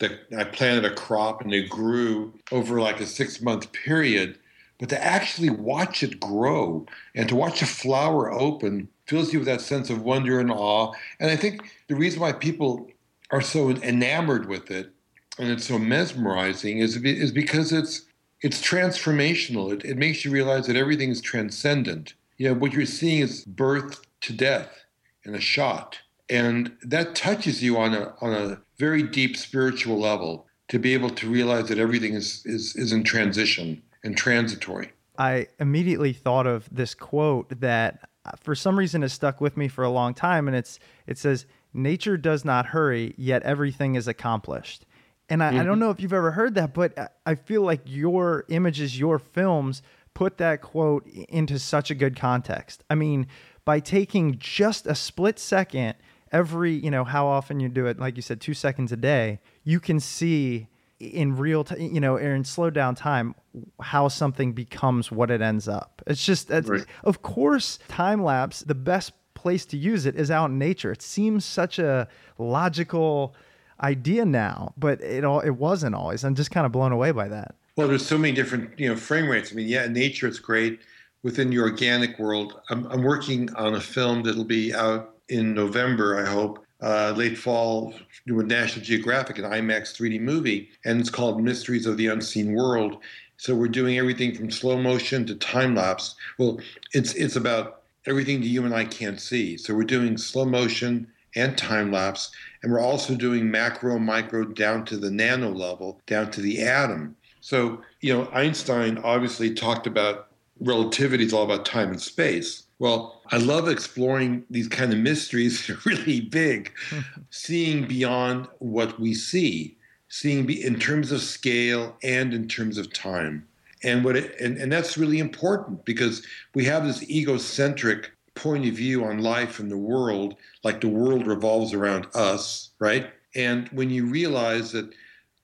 that 0.00 0.12
I 0.36 0.44
planted 0.44 0.84
a 0.84 0.94
crop 0.94 1.42
and 1.42 1.54
it 1.54 1.68
grew 1.68 2.34
over 2.50 2.80
like 2.80 3.00
a 3.00 3.06
six 3.06 3.40
month 3.40 3.72
period. 3.72 4.38
But 4.78 4.88
to 4.88 5.04
actually 5.04 5.50
watch 5.50 6.02
it 6.02 6.18
grow 6.18 6.86
and 7.14 7.28
to 7.28 7.36
watch 7.36 7.62
a 7.62 7.66
flower 7.66 8.32
open 8.32 8.88
fills 9.06 9.32
you 9.32 9.40
with 9.40 9.46
that 9.46 9.60
sense 9.60 9.90
of 9.90 10.02
wonder 10.02 10.40
and 10.40 10.50
awe. 10.50 10.92
And 11.18 11.30
I 11.30 11.36
think 11.36 11.70
the 11.88 11.96
reason 11.96 12.20
why 12.20 12.32
people 12.32 12.88
are 13.30 13.42
so 13.42 13.70
enamored 13.70 14.48
with 14.48 14.70
it 14.70 14.90
and 15.38 15.50
it's 15.50 15.66
so 15.66 15.78
mesmerizing 15.78 16.78
is, 16.78 16.96
is 16.96 17.30
because 17.30 17.72
it's 17.72 18.06
it's 18.42 18.62
transformational. 18.62 19.72
It, 19.72 19.84
it 19.84 19.98
makes 19.98 20.24
you 20.24 20.30
realize 20.30 20.66
that 20.66 20.76
everything 20.76 21.10
is 21.10 21.20
transcendent. 21.20 22.14
You 22.38 22.48
know, 22.48 22.54
what 22.54 22.72
you're 22.72 22.86
seeing 22.86 23.20
is 23.20 23.44
birth 23.44 24.00
to 24.22 24.32
death 24.32 24.84
in 25.24 25.34
a 25.34 25.40
shot. 25.40 25.98
And 26.30 26.72
that 26.82 27.14
touches 27.14 27.62
you 27.62 27.76
on 27.76 27.92
a 27.92 28.14
on 28.20 28.32
a 28.32 28.60
very 28.78 29.02
deep 29.02 29.36
spiritual 29.36 29.98
level 29.98 30.46
to 30.68 30.78
be 30.78 30.94
able 30.94 31.10
to 31.10 31.28
realize 31.28 31.68
that 31.68 31.78
everything 31.78 32.14
is 32.14 32.42
is, 32.46 32.76
is 32.76 32.92
in 32.92 33.02
transition 33.04 33.82
and 34.04 34.16
transitory. 34.16 34.92
I 35.18 35.48
immediately 35.58 36.12
thought 36.12 36.46
of 36.46 36.68
this 36.72 36.94
quote 36.94 37.60
that 37.60 38.08
uh, 38.24 38.30
for 38.40 38.54
some 38.54 38.78
reason 38.78 39.02
has 39.02 39.12
stuck 39.12 39.40
with 39.40 39.56
me 39.56 39.68
for 39.68 39.84
a 39.84 39.90
long 39.90 40.14
time 40.14 40.46
and 40.46 40.56
it's 40.56 40.78
it 41.06 41.18
says 41.18 41.46
nature 41.74 42.16
does 42.16 42.44
not 42.44 42.66
hurry, 42.66 43.14
yet 43.16 43.42
everything 43.42 43.94
is 43.94 44.08
accomplished. 44.08 44.86
And 45.28 45.42
I, 45.42 45.50
mm-hmm. 45.50 45.60
I, 45.60 45.64
don't 45.64 45.78
know 45.78 45.90
if 45.90 46.00
you've 46.00 46.12
ever 46.12 46.32
heard 46.32 46.54
that, 46.56 46.74
but 46.74 47.14
I 47.24 47.36
feel 47.36 47.62
like 47.62 47.82
your 47.84 48.44
images, 48.48 48.98
your 48.98 49.18
films 49.18 49.82
put 50.12 50.38
that 50.38 50.60
quote 50.60 51.06
into 51.06 51.58
such 51.58 51.90
a 51.90 51.94
good 51.94 52.16
context. 52.16 52.82
I 52.90 52.96
mean, 52.96 53.28
by 53.64 53.78
taking 53.78 54.38
just 54.38 54.86
a 54.86 54.94
split 54.94 55.38
second 55.38 55.94
every, 56.32 56.72
you 56.72 56.90
know, 56.90 57.04
how 57.04 57.26
often 57.26 57.60
you 57.60 57.68
do 57.68 57.86
it, 57.86 57.98
like 57.98 58.16
you 58.16 58.22
said, 58.22 58.40
two 58.40 58.54
seconds 58.54 58.92
a 58.92 58.96
day, 58.96 59.40
you 59.64 59.80
can 59.80 60.00
see 60.00 60.68
in 60.98 61.36
real 61.36 61.64
time, 61.64 61.80
you 61.80 62.00
know, 62.00 62.16
in 62.16 62.44
slow 62.44 62.70
down 62.70 62.94
time, 62.94 63.34
how 63.80 64.08
something 64.08 64.52
becomes 64.52 65.10
what 65.10 65.30
it 65.30 65.40
ends 65.40 65.66
up. 65.66 66.02
It's 66.06 66.24
just, 66.24 66.50
it's, 66.50 66.68
right. 66.68 66.84
of 67.04 67.22
course, 67.22 67.78
time 67.88 68.22
lapse, 68.22 68.60
the 68.60 68.74
best 68.74 69.12
place 69.34 69.64
to 69.64 69.76
use 69.76 70.04
it 70.06 70.16
is 70.16 70.30
out 70.30 70.50
in 70.50 70.58
nature. 70.58 70.92
It 70.92 71.02
seems 71.02 71.44
such 71.44 71.78
a 71.78 72.06
logical 72.38 73.34
idea 73.82 74.24
now, 74.24 74.74
but 74.76 75.00
it 75.00 75.24
all 75.24 75.40
it 75.40 75.50
wasn't 75.50 75.94
always. 75.94 76.24
I'm 76.24 76.34
just 76.34 76.50
kind 76.50 76.66
of 76.66 76.72
blown 76.72 76.92
away 76.92 77.12
by 77.12 77.28
that. 77.28 77.54
Well, 77.76 77.88
there's 77.88 78.06
so 78.06 78.18
many 78.18 78.34
different 78.34 78.78
you 78.78 78.88
know 78.88 78.96
frame 78.96 79.28
rates. 79.28 79.52
I 79.52 79.54
mean, 79.54 79.68
yeah, 79.68 79.84
in 79.84 79.92
nature 79.92 80.26
it's 80.26 80.38
great. 80.38 80.80
Within 81.22 81.50
the 81.50 81.58
organic 81.58 82.18
world, 82.18 82.60
I'm, 82.70 82.86
I'm 82.86 83.02
working 83.02 83.54
on 83.54 83.74
a 83.74 83.80
film 83.80 84.22
that'll 84.22 84.44
be 84.44 84.74
out 84.74 85.16
in 85.30 85.54
November, 85.54 86.18
I 86.18 86.28
hope, 86.28 86.64
uh, 86.82 87.12
late 87.16 87.36
fall 87.36 87.94
with 88.26 88.46
National 88.46 88.84
Geographic, 88.84 89.38
an 89.38 89.44
IMAX 89.44 89.94
3D 89.94 90.20
movie, 90.20 90.70
and 90.84 91.00
it's 91.00 91.10
called 91.10 91.42
Mysteries 91.42 91.86
of 91.86 91.96
the 91.96 92.08
Unseen 92.08 92.54
World. 92.54 92.98
So 93.36 93.54
we're 93.54 93.68
doing 93.68 93.98
everything 93.98 94.34
from 94.34 94.50
slow 94.50 94.80
motion 94.80 95.26
to 95.26 95.34
time 95.34 95.74
lapse. 95.74 96.14
Well, 96.38 96.60
it's 96.92 97.14
it's 97.14 97.36
about 97.36 97.82
everything 98.06 98.42
you 98.42 98.64
and 98.64 98.74
I 98.74 98.84
can't 98.84 99.20
see. 99.20 99.56
So 99.56 99.74
we're 99.74 99.84
doing 99.84 100.16
slow 100.16 100.44
motion 100.44 101.06
and 101.36 101.56
time 101.56 101.92
lapse, 101.92 102.30
and 102.62 102.72
we're 102.72 102.80
also 102.80 103.14
doing 103.14 103.50
macro, 103.50 103.98
micro, 103.98 104.44
down 104.44 104.84
to 104.86 104.96
the 104.96 105.10
nano 105.10 105.50
level, 105.50 106.00
down 106.06 106.30
to 106.32 106.40
the 106.40 106.60
atom. 106.62 107.16
So, 107.40 107.80
you 108.00 108.12
know, 108.12 108.28
Einstein 108.32 108.98
obviously 108.98 109.54
talked 109.54 109.86
about 109.86 110.28
relativity 110.60 111.24
is 111.24 111.32
all 111.32 111.44
about 111.44 111.64
time 111.64 111.90
and 111.90 112.00
space. 112.00 112.66
Well, 112.80 113.20
I 113.30 113.36
love 113.36 113.68
exploring 113.68 114.44
these 114.48 114.66
kind 114.66 114.90
of 114.90 114.98
mysteries, 114.98 115.68
really 115.84 116.22
big, 116.22 116.72
seeing 117.30 117.86
beyond 117.86 118.48
what 118.58 118.98
we 118.98 119.12
see, 119.14 119.76
seeing 120.08 120.46
be, 120.46 120.64
in 120.64 120.80
terms 120.80 121.12
of 121.12 121.20
scale 121.20 121.96
and 122.02 122.32
in 122.32 122.48
terms 122.48 122.78
of 122.78 122.92
time. 122.92 123.46
And 123.84 124.02
what 124.02 124.16
it, 124.16 124.34
and, 124.40 124.56
and 124.56 124.72
that's 124.72 124.96
really 124.96 125.18
important 125.18 125.84
because 125.84 126.26
we 126.54 126.64
have 126.64 126.86
this 126.86 127.02
egocentric 127.08 128.12
point 128.34 128.66
of 128.66 128.74
view 128.74 129.04
on 129.04 129.18
life 129.18 129.58
and 129.58 129.70
the 129.70 129.76
world 129.76 130.36
like 130.64 130.80
the 130.80 130.88
world 130.88 131.26
revolves 131.26 131.74
around 131.74 132.06
us 132.14 132.70
right? 132.78 133.10
And 133.34 133.68
when 133.68 133.90
you 133.90 134.06
realize 134.06 134.72
that 134.72 134.94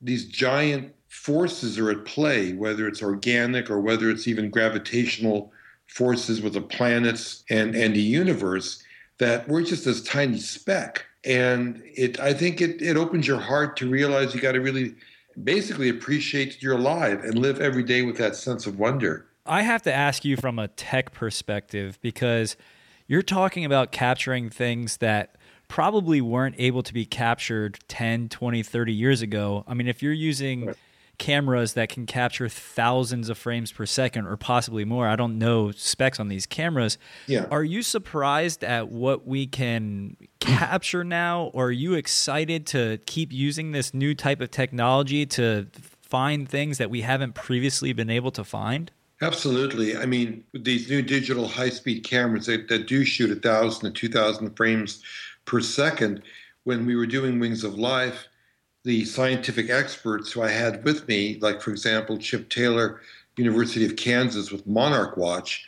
these 0.01 0.27
giant 0.27 0.94
forces 1.09 1.79
are 1.79 1.90
at 1.90 2.05
play 2.05 2.53
whether 2.53 2.87
it's 2.87 3.03
organic 3.03 3.70
or 3.70 3.81
whether 3.81 4.09
it's 4.09 4.29
even 4.29 4.51
gravitational 4.51 5.53
forces 5.87 6.40
with 6.40 6.55
the 6.55 6.61
planets 6.61 7.44
and 7.51 7.75
and 7.75 7.94
the 7.94 8.01
universe 8.01 8.83
that 9.18 9.49
we're 9.49 9.62
just 9.62 9.85
this 9.85 10.03
tiny 10.03 10.38
speck 10.38 11.05
and 11.25 11.83
it 11.85 12.20
i 12.20 12.33
think 12.33 12.61
it, 12.61 12.83
it 12.83 12.96
opens 12.96 13.27
your 13.27 13.40
heart 13.40 13.77
to 13.77 13.88
realize 13.88 14.35
you 14.35 14.40
got 14.40 14.53
to 14.53 14.61
really 14.61 14.94
basically 15.42 15.88
appreciate 15.88 16.53
that 16.53 16.62
you're 16.62 16.77
alive 16.77 17.25
and 17.25 17.38
live 17.38 17.61
every 17.61 17.83
day 17.83 18.03
with 18.03 18.16
that 18.18 18.37
sense 18.37 18.66
of 18.66 18.79
wonder. 18.79 19.27
I 19.44 19.62
have 19.62 19.83
to 19.83 19.92
ask 19.92 20.25
you 20.25 20.37
from 20.37 20.59
a 20.59 20.68
tech 20.68 21.12
perspective 21.12 21.99
because 22.01 22.57
you're 23.07 23.22
talking 23.22 23.64
about 23.64 23.92
capturing 23.92 24.51
things 24.51 24.96
that 24.99 25.37
probably 25.68 26.20
weren't 26.20 26.57
able 26.59 26.83
to 26.83 26.92
be 26.92 27.05
captured 27.05 27.79
10, 27.88 28.29
20, 28.29 28.62
30 28.62 28.92
years 28.92 29.22
ago. 29.22 29.64
I 29.66 29.75
mean, 29.75 29.88
if 29.88 30.03
you're 30.03 30.12
using. 30.12 30.75
Cameras 31.18 31.74
that 31.74 31.88
can 31.88 32.07
capture 32.07 32.48
thousands 32.48 33.29
of 33.29 33.38
frames 33.38 33.72
per 33.72 33.87
second 33.87 34.26
or 34.26 34.37
possibly 34.37 34.85
more, 34.85 35.09
I 35.09 35.16
don't 35.16 35.38
know 35.38 35.70
specs 35.70 36.20
on 36.20 36.29
these 36.29 36.46
cameras. 36.46 36.98
Yeah. 37.26 37.46
Are 37.50 37.64
you 37.64 37.83
surprised 37.83 38.62
at 38.64 38.88
what 38.88 39.26
we 39.26 39.46
can 39.46 40.16
capture 40.40 41.05
now? 41.05 41.50
Or 41.55 41.66
are 41.66 41.72
you 41.72 41.94
excited 41.94 42.66
to 42.68 42.98
keep 43.07 43.33
using 43.33 43.72
this 43.72 43.94
new 43.94 44.14
type 44.14 44.40
of 44.40 44.50
technology 44.50 45.26
to 45.26 45.66
find 46.02 46.48
things 46.48 46.79
that 46.79 46.90
we 46.90 47.00
haven't 47.00 47.35
previously 47.35 47.92
been 47.92 48.11
able 48.11 48.31
to 48.33 48.44
find? 48.44 48.90
Absolutely. 49.22 49.96
I 49.96 50.05
mean, 50.05 50.44
these 50.52 50.90
new 50.90 51.02
digital 51.02 51.48
high 51.48 51.70
speed 51.70 52.05
cameras 52.05 52.46
that, 52.46 52.68
that 52.68 52.87
do 52.87 53.05
shoot 53.05 53.31
1,000 53.31 53.92
to 53.94 54.09
2,000 54.09 54.55
frames 54.57 55.02
per 55.46 55.61
second. 55.61 56.22
When 56.64 56.85
we 56.85 56.96
were 56.96 57.07
doing 57.07 57.38
Wings 57.38 57.64
of 57.64 57.79
Life, 57.79 58.26
the 58.87 59.05
scientific 59.05 59.68
experts 59.68 60.31
who 60.31 60.42
I 60.42 60.49
had 60.49 60.85
with 60.85 61.09
me, 61.09 61.38
like, 61.40 61.61
for 61.61 61.72
example, 61.72 62.18
Chip 62.18 62.49
Taylor, 62.49 63.01
University 63.37 63.85
of 63.85 63.96
Kansas 63.96 64.53
with 64.53 64.64
Monarch 64.64 65.16
Watch, 65.16 65.66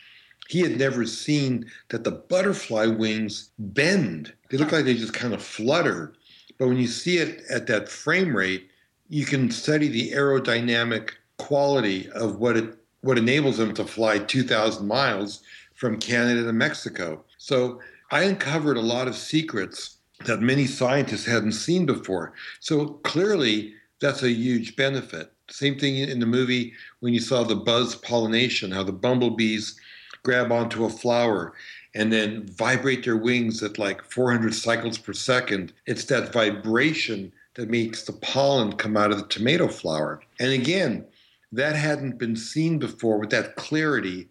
he 0.48 0.60
had 0.60 0.78
never 0.78 1.04
seen 1.04 1.68
that 1.88 2.04
the 2.04 2.12
butterfly 2.12 2.86
wings 2.86 3.50
bend. 3.58 4.32
They 4.48 4.56
look 4.56 4.70
like 4.70 4.84
they 4.84 4.94
just 4.94 5.14
kind 5.14 5.34
of 5.34 5.42
flutter. 5.42 6.14
But 6.58 6.68
when 6.68 6.78
you 6.78 6.86
see 6.86 7.18
it 7.18 7.42
at 7.50 7.66
that 7.66 7.88
frame 7.88 8.36
rate, 8.36 8.70
you 9.08 9.24
can 9.26 9.50
study 9.50 9.88
the 9.88 10.12
aerodynamic 10.12 11.10
quality 11.38 12.08
of 12.10 12.38
what 12.38 12.56
it 12.56 12.74
what 13.00 13.18
enables 13.18 13.58
them 13.58 13.72
to 13.74 13.84
fly 13.84 14.18
2,000 14.18 14.86
miles 14.86 15.42
from 15.74 16.00
Canada 16.00 16.44
to 16.44 16.52
Mexico. 16.52 17.24
So 17.38 17.80
I 18.10 18.24
uncovered 18.24 18.76
a 18.76 18.80
lot 18.80 19.06
of 19.06 19.14
secrets 19.16 19.97
that 20.24 20.40
many 20.40 20.66
scientists 20.66 21.26
hadn't 21.26 21.52
seen 21.52 21.86
before. 21.86 22.34
So 22.60 22.86
clearly, 23.04 23.74
that's 24.00 24.22
a 24.22 24.30
huge 24.30 24.76
benefit. 24.76 25.32
Same 25.50 25.78
thing 25.78 25.96
in 25.96 26.20
the 26.20 26.26
movie 26.26 26.72
when 27.00 27.14
you 27.14 27.20
saw 27.20 27.42
the 27.42 27.56
buzz 27.56 27.94
pollination, 27.96 28.70
how 28.70 28.82
the 28.82 28.92
bumblebees 28.92 29.78
grab 30.22 30.52
onto 30.52 30.84
a 30.84 30.90
flower 30.90 31.54
and 31.94 32.12
then 32.12 32.46
vibrate 32.48 33.04
their 33.04 33.16
wings 33.16 33.62
at 33.62 33.78
like 33.78 34.02
400 34.04 34.54
cycles 34.54 34.98
per 34.98 35.12
second. 35.12 35.72
It's 35.86 36.04
that 36.06 36.32
vibration 36.32 37.32
that 37.54 37.70
makes 37.70 38.02
the 38.02 38.12
pollen 38.12 38.74
come 38.74 38.96
out 38.96 39.10
of 39.10 39.18
the 39.18 39.26
tomato 39.26 39.68
flower. 39.68 40.22
And 40.38 40.52
again, 40.52 41.06
that 41.52 41.76
hadn't 41.76 42.18
been 42.18 42.36
seen 42.36 42.78
before 42.78 43.18
with 43.18 43.30
that 43.30 43.56
clarity 43.56 44.28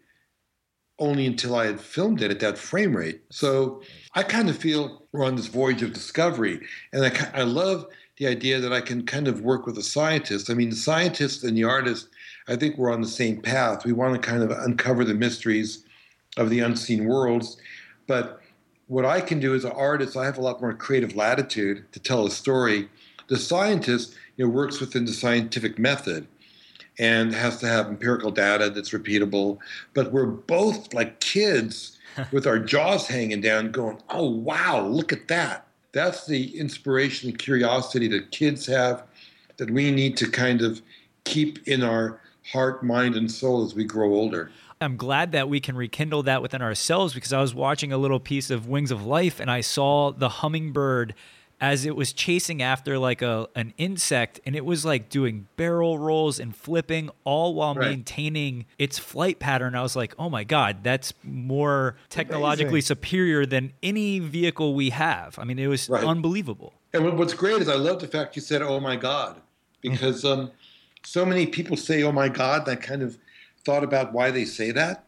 only 0.98 1.26
until 1.26 1.54
I 1.54 1.66
had 1.66 1.80
filmed 1.80 2.22
it 2.22 2.30
at 2.30 2.40
that 2.40 2.58
frame 2.58 2.96
rate. 2.96 3.20
So 3.30 3.82
I 4.14 4.22
kind 4.22 4.48
of 4.48 4.58
feel 4.58 5.06
we're 5.12 5.24
on 5.24 5.36
this 5.36 5.46
voyage 5.46 5.82
of 5.82 5.92
discovery. 5.92 6.60
And 6.92 7.04
I, 7.04 7.40
I 7.40 7.42
love 7.42 7.86
the 8.16 8.26
idea 8.26 8.58
that 8.58 8.72
I 8.72 8.80
can 8.80 9.06
kind 9.06 9.28
of 9.28 9.42
work 9.42 9.64
with 9.66 9.78
a 9.78 9.82
scientist. 9.82 10.50
I 10.50 10.54
mean, 10.54 10.70
the 10.70 10.76
scientist 10.76 11.44
and 11.44 11.56
the 11.56 11.64
artist, 11.64 12.08
I 12.48 12.56
think 12.56 12.76
we're 12.76 12.92
on 12.92 13.00
the 13.00 13.08
same 13.08 13.40
path. 13.40 13.84
We 13.84 13.92
want 13.92 14.20
to 14.20 14.28
kind 14.28 14.42
of 14.42 14.50
uncover 14.50 15.04
the 15.04 15.14
mysteries 15.14 15.84
of 16.36 16.50
the 16.50 16.60
unseen 16.60 17.04
worlds. 17.04 17.58
But 18.06 18.40
what 18.88 19.04
I 19.04 19.20
can 19.20 19.38
do 19.38 19.54
as 19.54 19.64
an 19.64 19.72
artist, 19.72 20.16
I 20.16 20.24
have 20.24 20.38
a 20.38 20.42
lot 20.42 20.60
more 20.60 20.74
creative 20.74 21.14
latitude 21.14 21.84
to 21.92 22.00
tell 22.00 22.26
a 22.26 22.30
story. 22.30 22.88
The 23.28 23.36
scientist 23.36 24.16
you 24.36 24.46
know, 24.46 24.50
works 24.50 24.80
within 24.80 25.04
the 25.04 25.12
scientific 25.12 25.78
method 25.78 26.26
and 26.98 27.34
has 27.34 27.58
to 27.58 27.66
have 27.66 27.86
empirical 27.86 28.30
data 28.30 28.70
that's 28.70 28.90
repeatable. 28.90 29.58
But 29.94 30.12
we're 30.12 30.26
both 30.26 30.92
like 30.92 31.20
kids 31.20 31.98
with 32.32 32.46
our 32.46 32.58
jaws 32.58 33.06
hanging 33.06 33.40
down, 33.40 33.70
going, 33.70 34.00
oh, 34.10 34.28
wow, 34.28 34.86
look 34.86 35.12
at 35.12 35.28
that. 35.28 35.66
That's 35.92 36.26
the 36.26 36.58
inspiration 36.58 37.30
and 37.30 37.38
curiosity 37.38 38.08
that 38.08 38.30
kids 38.30 38.66
have 38.66 39.04
that 39.56 39.70
we 39.70 39.90
need 39.90 40.16
to 40.18 40.30
kind 40.30 40.62
of 40.62 40.82
keep 41.24 41.66
in 41.66 41.82
our 41.82 42.20
heart, 42.52 42.82
mind, 42.82 43.14
and 43.14 43.30
soul 43.30 43.64
as 43.64 43.74
we 43.74 43.84
grow 43.84 44.14
older. 44.14 44.50
I'm 44.80 44.96
glad 44.96 45.32
that 45.32 45.48
we 45.48 45.60
can 45.60 45.76
rekindle 45.76 46.22
that 46.24 46.40
within 46.40 46.62
ourselves 46.62 47.12
because 47.12 47.32
I 47.32 47.40
was 47.40 47.54
watching 47.54 47.92
a 47.92 47.98
little 47.98 48.20
piece 48.20 48.48
of 48.48 48.68
Wings 48.68 48.90
of 48.90 49.04
Life 49.04 49.40
and 49.40 49.50
I 49.50 49.60
saw 49.60 50.12
the 50.12 50.28
hummingbird 50.28 51.14
as 51.60 51.84
it 51.84 51.96
was 51.96 52.12
chasing 52.12 52.62
after 52.62 52.98
like 52.98 53.22
a 53.22 53.48
an 53.54 53.72
insect 53.78 54.40
and 54.46 54.54
it 54.54 54.64
was 54.64 54.84
like 54.84 55.08
doing 55.08 55.48
barrel 55.56 55.98
rolls 55.98 56.38
and 56.38 56.54
flipping 56.54 57.10
all 57.24 57.54
while 57.54 57.74
right. 57.74 57.90
maintaining 57.90 58.64
its 58.78 58.98
flight 58.98 59.38
pattern 59.38 59.74
i 59.74 59.82
was 59.82 59.96
like 59.96 60.14
oh 60.18 60.30
my 60.30 60.44
god 60.44 60.78
that's 60.82 61.12
more 61.24 61.96
technologically 62.08 62.74
Amazing. 62.74 62.86
superior 62.86 63.46
than 63.46 63.72
any 63.82 64.18
vehicle 64.18 64.74
we 64.74 64.90
have 64.90 65.38
i 65.38 65.44
mean 65.44 65.58
it 65.58 65.66
was 65.66 65.88
right. 65.88 66.04
unbelievable 66.04 66.72
and 66.92 67.18
what's 67.18 67.34
great 67.34 67.60
is 67.60 67.68
i 67.68 67.74
love 67.74 68.00
the 68.00 68.08
fact 68.08 68.36
you 68.36 68.42
said 68.42 68.62
oh 68.62 68.80
my 68.80 68.96
god 68.96 69.40
because 69.82 70.24
um, 70.24 70.50
so 71.04 71.24
many 71.24 71.46
people 71.46 71.76
say 71.76 72.02
oh 72.02 72.12
my 72.12 72.28
god 72.28 72.66
and 72.68 72.78
i 72.78 72.80
kind 72.80 73.02
of 73.02 73.18
thought 73.64 73.84
about 73.84 74.12
why 74.12 74.30
they 74.30 74.44
say 74.44 74.70
that 74.70 75.04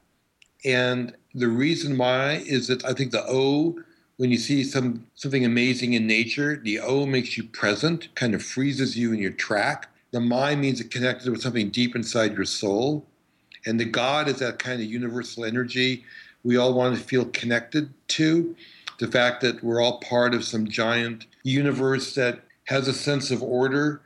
and 0.64 1.14
the 1.34 1.48
reason 1.48 1.96
why 1.96 2.42
is 2.46 2.66
that 2.66 2.84
i 2.84 2.92
think 2.92 3.12
the 3.12 3.24
o 3.26 3.76
when 4.20 4.30
you 4.30 4.36
see 4.36 4.62
some 4.62 5.06
something 5.14 5.46
amazing 5.46 5.94
in 5.94 6.06
nature, 6.06 6.60
the 6.62 6.78
O 6.78 7.06
makes 7.06 7.38
you 7.38 7.44
present, 7.44 8.14
kind 8.16 8.34
of 8.34 8.42
freezes 8.42 8.94
you 8.94 9.14
in 9.14 9.18
your 9.18 9.30
track. 9.30 9.88
The 10.10 10.20
mind 10.20 10.60
means 10.60 10.78
it 10.78 10.90
connected 10.90 11.30
with 11.30 11.40
something 11.40 11.70
deep 11.70 11.96
inside 11.96 12.34
your 12.34 12.44
soul. 12.44 13.06
And 13.64 13.80
the 13.80 13.86
God 13.86 14.28
is 14.28 14.40
that 14.40 14.58
kind 14.58 14.82
of 14.82 14.86
universal 14.86 15.46
energy 15.46 16.04
we 16.44 16.58
all 16.58 16.74
want 16.74 16.98
to 16.98 17.02
feel 17.02 17.24
connected 17.30 17.94
to. 18.08 18.54
The 18.98 19.08
fact 19.08 19.40
that 19.40 19.64
we're 19.64 19.80
all 19.80 20.00
part 20.00 20.34
of 20.34 20.44
some 20.44 20.68
giant 20.68 21.24
universe 21.42 22.14
that 22.16 22.40
has 22.64 22.88
a 22.88 22.92
sense 22.92 23.30
of 23.30 23.42
order 23.42 24.02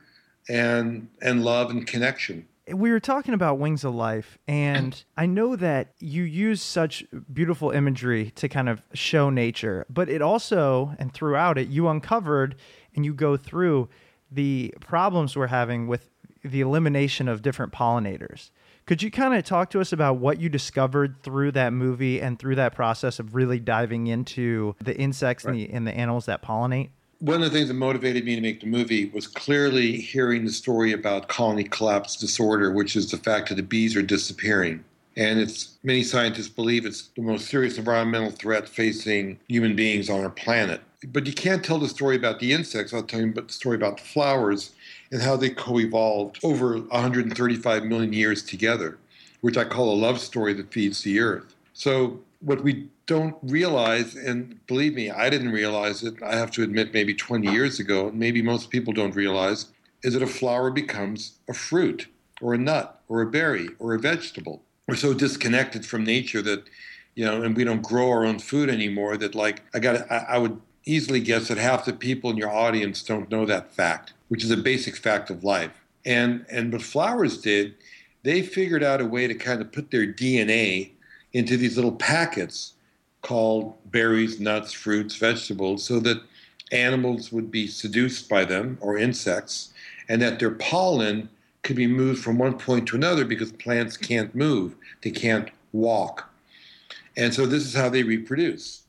and 0.47 1.09
and 1.21 1.43
love 1.43 1.71
and 1.71 1.85
connection 1.85 2.47
we 2.73 2.91
were 2.91 2.99
talking 2.99 3.33
about 3.33 3.59
Wings 3.59 3.83
of 3.83 3.93
Life, 3.93 4.37
and 4.47 5.03
I 5.17 5.25
know 5.25 5.55
that 5.55 5.93
you 5.99 6.23
use 6.23 6.61
such 6.61 7.05
beautiful 7.31 7.71
imagery 7.71 8.31
to 8.35 8.49
kind 8.49 8.69
of 8.69 8.81
show 8.93 9.29
nature, 9.29 9.85
but 9.89 10.09
it 10.09 10.21
also, 10.21 10.95
and 10.97 11.13
throughout 11.13 11.57
it, 11.57 11.67
you 11.67 11.87
uncovered 11.87 12.55
and 12.95 13.05
you 13.05 13.13
go 13.13 13.37
through 13.37 13.89
the 14.31 14.73
problems 14.79 15.35
we're 15.35 15.47
having 15.47 15.87
with 15.87 16.09
the 16.43 16.61
elimination 16.61 17.27
of 17.27 17.41
different 17.41 17.71
pollinators. 17.71 18.51
Could 18.85 19.01
you 19.01 19.09
kind 19.09 19.33
of 19.33 19.43
talk 19.43 19.71
to 19.71 19.81
us 19.81 19.91
about 19.91 20.17
what 20.17 20.39
you 20.39 20.47
discovered 20.47 21.23
through 21.23 21.53
that 21.53 21.73
movie 21.73 22.21
and 22.21 22.37
through 22.37 22.55
that 22.55 22.75
process 22.75 23.17
of 23.17 23.33
really 23.33 23.59
diving 23.59 24.07
into 24.07 24.75
the 24.79 24.95
insects 24.95 25.43
right. 25.43 25.53
and, 25.53 25.59
the, 25.59 25.73
and 25.73 25.87
the 25.87 25.93
animals 25.93 26.27
that 26.27 26.43
pollinate? 26.43 26.89
One 27.19 27.41
of 27.41 27.51
the 27.51 27.57
things 27.57 27.69
that 27.69 27.75
motivated 27.75 28.25
me 28.25 28.35
to 28.35 28.41
make 28.41 28.59
the 28.59 28.67
movie 28.67 29.05
was 29.05 29.27
clearly 29.27 29.97
hearing 29.97 30.45
the 30.45 30.51
story 30.51 30.91
about 30.91 31.27
colony 31.27 31.63
collapse 31.63 32.15
disorder, 32.15 32.71
which 32.71 32.95
is 32.95 33.09
the 33.09 33.17
fact 33.17 33.49
that 33.49 33.55
the 33.55 33.63
bees 33.63 33.95
are 33.95 34.01
disappearing. 34.01 34.83
And 35.17 35.39
it's 35.39 35.77
many 35.83 36.03
scientists 36.03 36.49
believe 36.49 36.85
it's 36.85 37.09
the 37.15 37.21
most 37.21 37.47
serious 37.47 37.77
environmental 37.77 38.31
threat 38.31 38.67
facing 38.67 39.39
human 39.47 39.75
beings 39.75 40.09
on 40.09 40.21
our 40.21 40.29
planet. 40.29 40.81
But 41.07 41.25
you 41.25 41.33
can't 41.33 41.63
tell 41.63 41.77
the 41.77 41.87
story 41.87 42.15
about 42.15 42.39
the 42.39 42.51
insects. 42.51 42.93
I'll 42.93 43.03
tell 43.03 43.21
you 43.21 43.29
about 43.29 43.47
the 43.47 43.53
story 43.53 43.75
about 43.75 43.97
the 43.97 44.03
flowers 44.03 44.71
and 45.11 45.21
how 45.21 45.37
they 45.37 45.49
co-evolved 45.49 46.39
over 46.43 46.79
135 46.79 47.85
million 47.85 48.11
years 48.11 48.43
together, 48.43 48.97
which 49.41 49.57
I 49.57 49.63
call 49.63 49.93
a 49.93 49.95
love 49.95 50.19
story 50.19 50.53
that 50.53 50.73
feeds 50.73 51.03
the 51.03 51.19
earth. 51.19 51.55
So 51.73 52.19
what 52.41 52.63
we 52.63 52.89
don't 53.05 53.35
realize, 53.43 54.15
and 54.15 54.65
believe 54.67 54.95
me, 54.95 55.11
I 55.11 55.29
didn't 55.29 55.51
realize 55.51 56.03
it, 56.03 56.15
I 56.23 56.35
have 56.35 56.51
to 56.51 56.63
admit, 56.63 56.93
maybe 56.93 57.13
20 57.13 57.51
years 57.51 57.79
ago, 57.79 58.11
maybe 58.13 58.41
most 58.41 58.69
people 58.69 58.93
don't 58.93 59.15
realize, 59.15 59.67
is 60.03 60.13
that 60.13 60.23
a 60.23 60.27
flower 60.27 60.71
becomes 60.71 61.33
a 61.47 61.53
fruit 61.53 62.07
or 62.41 62.53
a 62.53 62.57
nut 62.57 63.01
or 63.07 63.21
a 63.21 63.29
berry 63.29 63.69
or 63.79 63.93
a 63.93 63.99
vegetable. 63.99 64.63
We're 64.87 64.95
so 64.95 65.13
disconnected 65.13 65.85
from 65.85 66.03
nature 66.03 66.41
that, 66.43 66.63
you 67.15 67.25
know, 67.25 67.43
and 67.43 67.55
we 67.55 67.63
don't 67.63 67.81
grow 67.81 68.09
our 68.09 68.25
own 68.25 68.39
food 68.39 68.69
anymore 68.69 69.17
that, 69.17 69.35
like, 69.35 69.61
I 69.73 69.79
got, 69.79 70.11
I, 70.11 70.25
I 70.29 70.37
would 70.37 70.59
easily 70.85 71.19
guess 71.19 71.47
that 71.47 71.57
half 71.57 71.85
the 71.85 71.93
people 71.93 72.29
in 72.29 72.37
your 72.37 72.51
audience 72.51 73.03
don't 73.03 73.29
know 73.29 73.45
that 73.45 73.73
fact, 73.73 74.13
which 74.29 74.43
is 74.43 74.51
a 74.51 74.57
basic 74.57 74.95
fact 74.95 75.29
of 75.29 75.43
life. 75.43 75.81
And, 76.05 76.45
and 76.49 76.71
what 76.71 76.81
flowers 76.81 77.39
did, 77.39 77.75
they 78.23 78.41
figured 78.41 78.83
out 78.83 79.01
a 79.01 79.05
way 79.05 79.27
to 79.27 79.35
kind 79.35 79.61
of 79.61 79.71
put 79.71 79.91
their 79.91 80.05
DNA 80.05 80.91
into 81.33 81.57
these 81.57 81.75
little 81.75 81.91
packets 81.91 82.74
called 83.25 83.73
berries, 83.89 84.39
nuts, 84.39 84.71
fruits, 84.71 85.15
vegetables, 85.15 85.83
so 85.83 85.99
that 85.99 86.21
animals 86.71 87.31
would 87.31 87.49
be 87.49 87.65
seduced 87.65 88.29
by 88.29 88.45
them 88.45 88.77
or 88.81 88.99
insects, 88.99 89.73
and 90.07 90.21
that 90.21 90.37
their 90.37 90.51
pollen 90.51 91.27
could 91.63 91.75
be 91.75 91.87
moved 91.87 92.23
from 92.23 92.37
one 92.37 92.55
point 92.55 92.87
to 92.87 92.95
another 92.95 93.25
because 93.25 93.51
plants 93.51 93.97
can't 93.97 94.35
move, 94.35 94.75
they 95.01 95.09
can't 95.09 95.49
walk. 95.71 96.31
And 97.17 97.33
so 97.33 97.47
this 97.47 97.65
is 97.65 97.73
how 97.73 97.89
they 97.89 98.03
reproduce. 98.03 98.83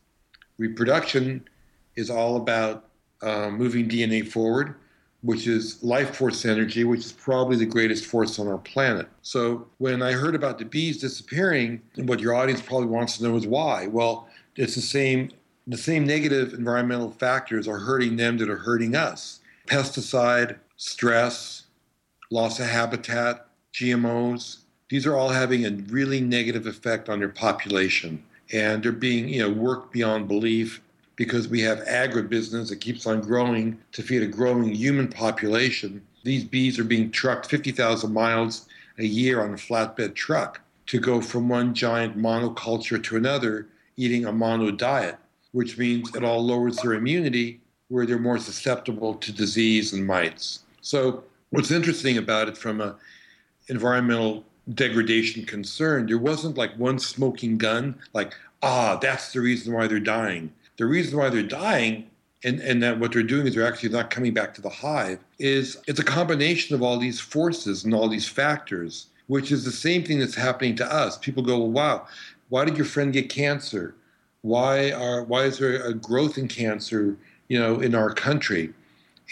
Reproduction 0.58 1.48
is 1.96 2.10
all 2.10 2.36
about 2.36 2.90
uh, 3.22 3.48
moving 3.48 3.88
DNA 3.88 4.28
forward, 4.28 4.74
which 5.22 5.46
is 5.46 5.82
life 5.82 6.14
force 6.14 6.44
energy, 6.44 6.84
which 6.84 7.00
is 7.00 7.12
probably 7.12 7.56
the 7.56 7.64
greatest 7.64 8.04
force 8.04 8.38
on 8.38 8.46
our 8.48 8.58
planet. 8.58 9.08
So 9.22 9.66
when 9.78 10.02
I 10.02 10.12
heard 10.12 10.34
about 10.34 10.58
the 10.58 10.66
bees 10.66 10.98
disappearing, 10.98 11.80
what 11.96 12.20
your 12.20 12.34
audience 12.34 12.60
probably 12.60 12.88
wants 12.88 13.16
to 13.16 13.24
know 13.24 13.36
is 13.36 13.46
why. 13.46 13.86
Well, 13.86 14.25
it's 14.56 14.74
the 14.74 14.80
same 14.80 15.30
the 15.68 15.76
same 15.76 16.06
negative 16.06 16.54
environmental 16.54 17.10
factors 17.10 17.66
are 17.66 17.78
hurting 17.78 18.14
them 18.16 18.38
that 18.38 18.48
are 18.48 18.56
hurting 18.56 18.94
us. 18.94 19.40
Pesticide, 19.66 20.58
stress, 20.76 21.64
loss 22.30 22.60
of 22.60 22.66
habitat, 22.66 23.48
GMOs, 23.74 24.58
these 24.88 25.06
are 25.06 25.16
all 25.16 25.30
having 25.30 25.66
a 25.66 25.70
really 25.88 26.20
negative 26.20 26.66
effect 26.68 27.08
on 27.08 27.18
their 27.18 27.28
population. 27.28 28.22
And 28.52 28.80
they're 28.80 28.92
being, 28.92 29.28
you 29.28 29.40
know, 29.40 29.50
worked 29.50 29.92
beyond 29.92 30.28
belief 30.28 30.80
because 31.16 31.48
we 31.48 31.60
have 31.62 31.80
agribusiness 31.80 32.68
that 32.68 32.80
keeps 32.80 33.06
on 33.06 33.20
growing 33.20 33.78
to 33.92 34.02
feed 34.02 34.22
a 34.22 34.26
growing 34.26 34.72
human 34.72 35.08
population. 35.08 36.00
These 36.22 36.44
bees 36.44 36.78
are 36.78 36.84
being 36.84 37.10
trucked 37.10 37.46
50,000 37.46 38.12
miles 38.12 38.68
a 38.98 39.04
year 39.04 39.42
on 39.42 39.52
a 39.52 39.56
flatbed 39.56 40.14
truck 40.14 40.60
to 40.86 41.00
go 41.00 41.20
from 41.20 41.48
one 41.48 41.74
giant 41.74 42.16
monoculture 42.16 43.02
to 43.02 43.16
another, 43.16 43.66
eating 43.96 44.26
a 44.26 44.32
mono 44.32 44.70
diet, 44.70 45.16
which 45.52 45.78
means 45.78 46.14
it 46.14 46.24
all 46.24 46.44
lowers 46.44 46.76
their 46.76 46.94
immunity 46.94 47.60
where 47.88 48.06
they're 48.06 48.18
more 48.18 48.38
susceptible 48.38 49.14
to 49.14 49.32
disease 49.32 49.92
and 49.92 50.06
mites. 50.06 50.60
So 50.80 51.24
what's 51.50 51.70
interesting 51.70 52.18
about 52.18 52.48
it 52.48 52.56
from 52.56 52.80
a 52.80 52.96
environmental 53.68 54.44
degradation 54.74 55.44
concern, 55.44 56.06
there 56.06 56.18
wasn't 56.18 56.56
like 56.56 56.74
one 56.76 56.98
smoking 56.98 57.58
gun, 57.58 57.96
like, 58.12 58.34
ah, 58.62 58.96
that's 59.00 59.32
the 59.32 59.40
reason 59.40 59.72
why 59.72 59.86
they're 59.86 60.00
dying 60.00 60.52
the 60.76 60.86
reason 60.86 61.18
why 61.18 61.28
they're 61.28 61.42
dying 61.42 62.08
and, 62.44 62.60
and 62.60 62.82
that 62.82 62.98
what 62.98 63.12
they're 63.12 63.22
doing 63.22 63.46
is 63.46 63.54
they're 63.54 63.66
actually 63.66 63.88
not 63.88 64.10
coming 64.10 64.34
back 64.34 64.54
to 64.54 64.60
the 64.60 64.68
hive 64.68 65.18
is 65.38 65.78
it's 65.86 66.00
a 66.00 66.04
combination 66.04 66.74
of 66.74 66.82
all 66.82 66.98
these 66.98 67.20
forces 67.20 67.84
and 67.84 67.94
all 67.94 68.08
these 68.08 68.28
factors 68.28 69.06
which 69.26 69.50
is 69.50 69.64
the 69.64 69.72
same 69.72 70.04
thing 70.04 70.18
that's 70.18 70.34
happening 70.34 70.76
to 70.76 70.92
us 70.92 71.18
people 71.18 71.42
go 71.42 71.58
well, 71.58 71.70
wow 71.70 72.06
why 72.48 72.64
did 72.64 72.76
your 72.76 72.86
friend 72.86 73.12
get 73.12 73.28
cancer 73.28 73.94
why 74.42 74.90
are 74.92 75.24
why 75.24 75.42
is 75.42 75.58
there 75.58 75.82
a 75.86 75.94
growth 75.94 76.38
in 76.38 76.48
cancer 76.48 77.16
you 77.48 77.58
know 77.58 77.80
in 77.80 77.94
our 77.94 78.12
country 78.12 78.72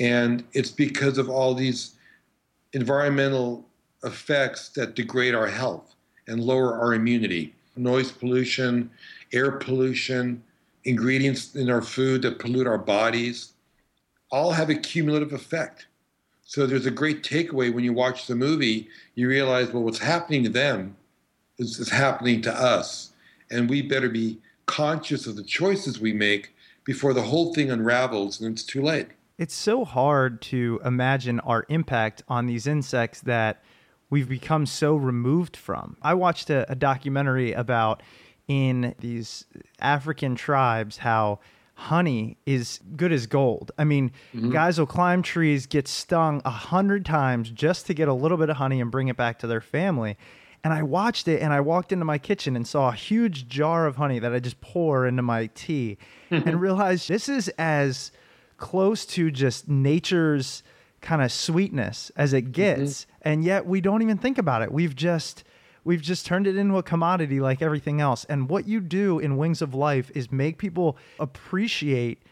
and 0.00 0.44
it's 0.52 0.70
because 0.70 1.18
of 1.18 1.28
all 1.28 1.54
these 1.54 1.94
environmental 2.72 3.64
effects 4.02 4.68
that 4.70 4.94
degrade 4.94 5.34
our 5.34 5.46
health 5.46 5.94
and 6.26 6.42
lower 6.42 6.78
our 6.78 6.94
immunity 6.94 7.54
noise 7.76 8.10
pollution 8.10 8.90
air 9.32 9.52
pollution 9.52 10.42
ingredients 10.84 11.54
in 11.54 11.70
our 11.70 11.82
food 11.82 12.22
that 12.22 12.38
pollute 12.38 12.66
our 12.66 12.78
bodies, 12.78 13.52
all 14.30 14.52
have 14.52 14.70
a 14.70 14.74
cumulative 14.74 15.32
effect. 15.32 15.86
So 16.42 16.66
there's 16.66 16.86
a 16.86 16.90
great 16.90 17.22
takeaway 17.22 17.72
when 17.72 17.84
you 17.84 17.92
watch 17.92 18.26
the 18.26 18.34
movie. 18.34 18.88
You 19.14 19.28
realize, 19.28 19.72
well, 19.72 19.82
what's 19.82 19.98
happening 19.98 20.42
to 20.44 20.50
them 20.50 20.96
is, 21.58 21.78
is 21.78 21.90
happening 21.90 22.42
to 22.42 22.52
us. 22.52 23.12
And 23.50 23.68
we 23.68 23.82
better 23.82 24.08
be 24.08 24.38
conscious 24.66 25.26
of 25.26 25.36
the 25.36 25.42
choices 25.42 26.00
we 26.00 26.12
make 26.12 26.54
before 26.84 27.12
the 27.12 27.22
whole 27.22 27.54
thing 27.54 27.70
unravels 27.70 28.40
and 28.40 28.52
it's 28.52 28.62
too 28.62 28.82
late. 28.82 29.08
It's 29.38 29.54
so 29.54 29.84
hard 29.84 30.40
to 30.42 30.80
imagine 30.84 31.40
our 31.40 31.66
impact 31.68 32.22
on 32.28 32.46
these 32.46 32.66
insects 32.66 33.20
that 33.22 33.62
we've 34.10 34.28
become 34.28 34.64
so 34.66 34.94
removed 34.94 35.56
from. 35.56 35.96
I 36.02 36.14
watched 36.14 36.50
a, 36.50 36.70
a 36.70 36.74
documentary 36.74 37.52
about 37.52 38.02
in 38.46 38.94
these 39.00 39.46
African 39.80 40.36
tribes 40.36 40.98
how 40.98 41.40
honey 41.74 42.36
is 42.46 42.78
good 42.96 43.10
as 43.10 43.26
gold. 43.26 43.72
I 43.76 43.84
mean, 43.84 44.12
mm-hmm. 44.32 44.50
guys 44.50 44.78
will 44.78 44.86
climb 44.86 45.22
trees, 45.22 45.66
get 45.66 45.88
stung 45.88 46.40
a 46.44 46.50
hundred 46.50 47.04
times 47.04 47.50
just 47.50 47.86
to 47.86 47.94
get 47.94 48.06
a 48.06 48.14
little 48.14 48.38
bit 48.38 48.50
of 48.50 48.56
honey 48.56 48.80
and 48.80 48.90
bring 48.90 49.08
it 49.08 49.16
back 49.16 49.40
to 49.40 49.46
their 49.46 49.60
family. 49.60 50.16
And 50.64 50.72
I 50.72 50.82
watched 50.82 51.28
it 51.28 51.42
and 51.42 51.52
I 51.52 51.60
walked 51.60 51.92
into 51.92 52.04
my 52.04 52.18
kitchen 52.18 52.56
and 52.56 52.66
saw 52.66 52.88
a 52.88 52.94
huge 52.94 53.46
jar 53.46 53.86
of 53.86 53.96
honey 53.96 54.18
that 54.18 54.32
I 54.32 54.40
just 54.40 54.60
pour 54.60 55.06
into 55.06 55.22
my 55.22 55.50
tea 55.54 55.98
and 56.30 56.60
realized 56.60 57.08
this 57.08 57.28
is 57.28 57.48
as 57.50 58.10
close 58.56 59.04
to 59.06 59.30
just 59.30 59.68
nature's 59.68 60.62
kind 61.02 61.20
of 61.20 61.30
sweetness 61.30 62.10
as 62.16 62.32
it 62.32 62.50
gets. 62.52 63.02
Mm-hmm. 63.02 63.28
And 63.28 63.44
yet 63.44 63.66
we 63.66 63.80
don't 63.80 64.02
even 64.02 64.18
think 64.18 64.38
about 64.38 64.62
it. 64.62 64.72
We've 64.72 64.96
just 64.96 65.44
We've 65.84 66.00
just 66.00 66.24
turned 66.24 66.46
it 66.46 66.56
into 66.56 66.78
a 66.78 66.82
commodity 66.82 67.40
like 67.40 67.60
everything 67.60 68.00
else. 68.00 68.24
And 68.24 68.48
what 68.48 68.66
you 68.66 68.80
do 68.80 69.18
in 69.18 69.36
Wings 69.36 69.60
of 69.60 69.74
Life 69.74 70.10
is 70.14 70.32
make 70.32 70.56
people 70.58 70.96
appreciate 71.20 72.22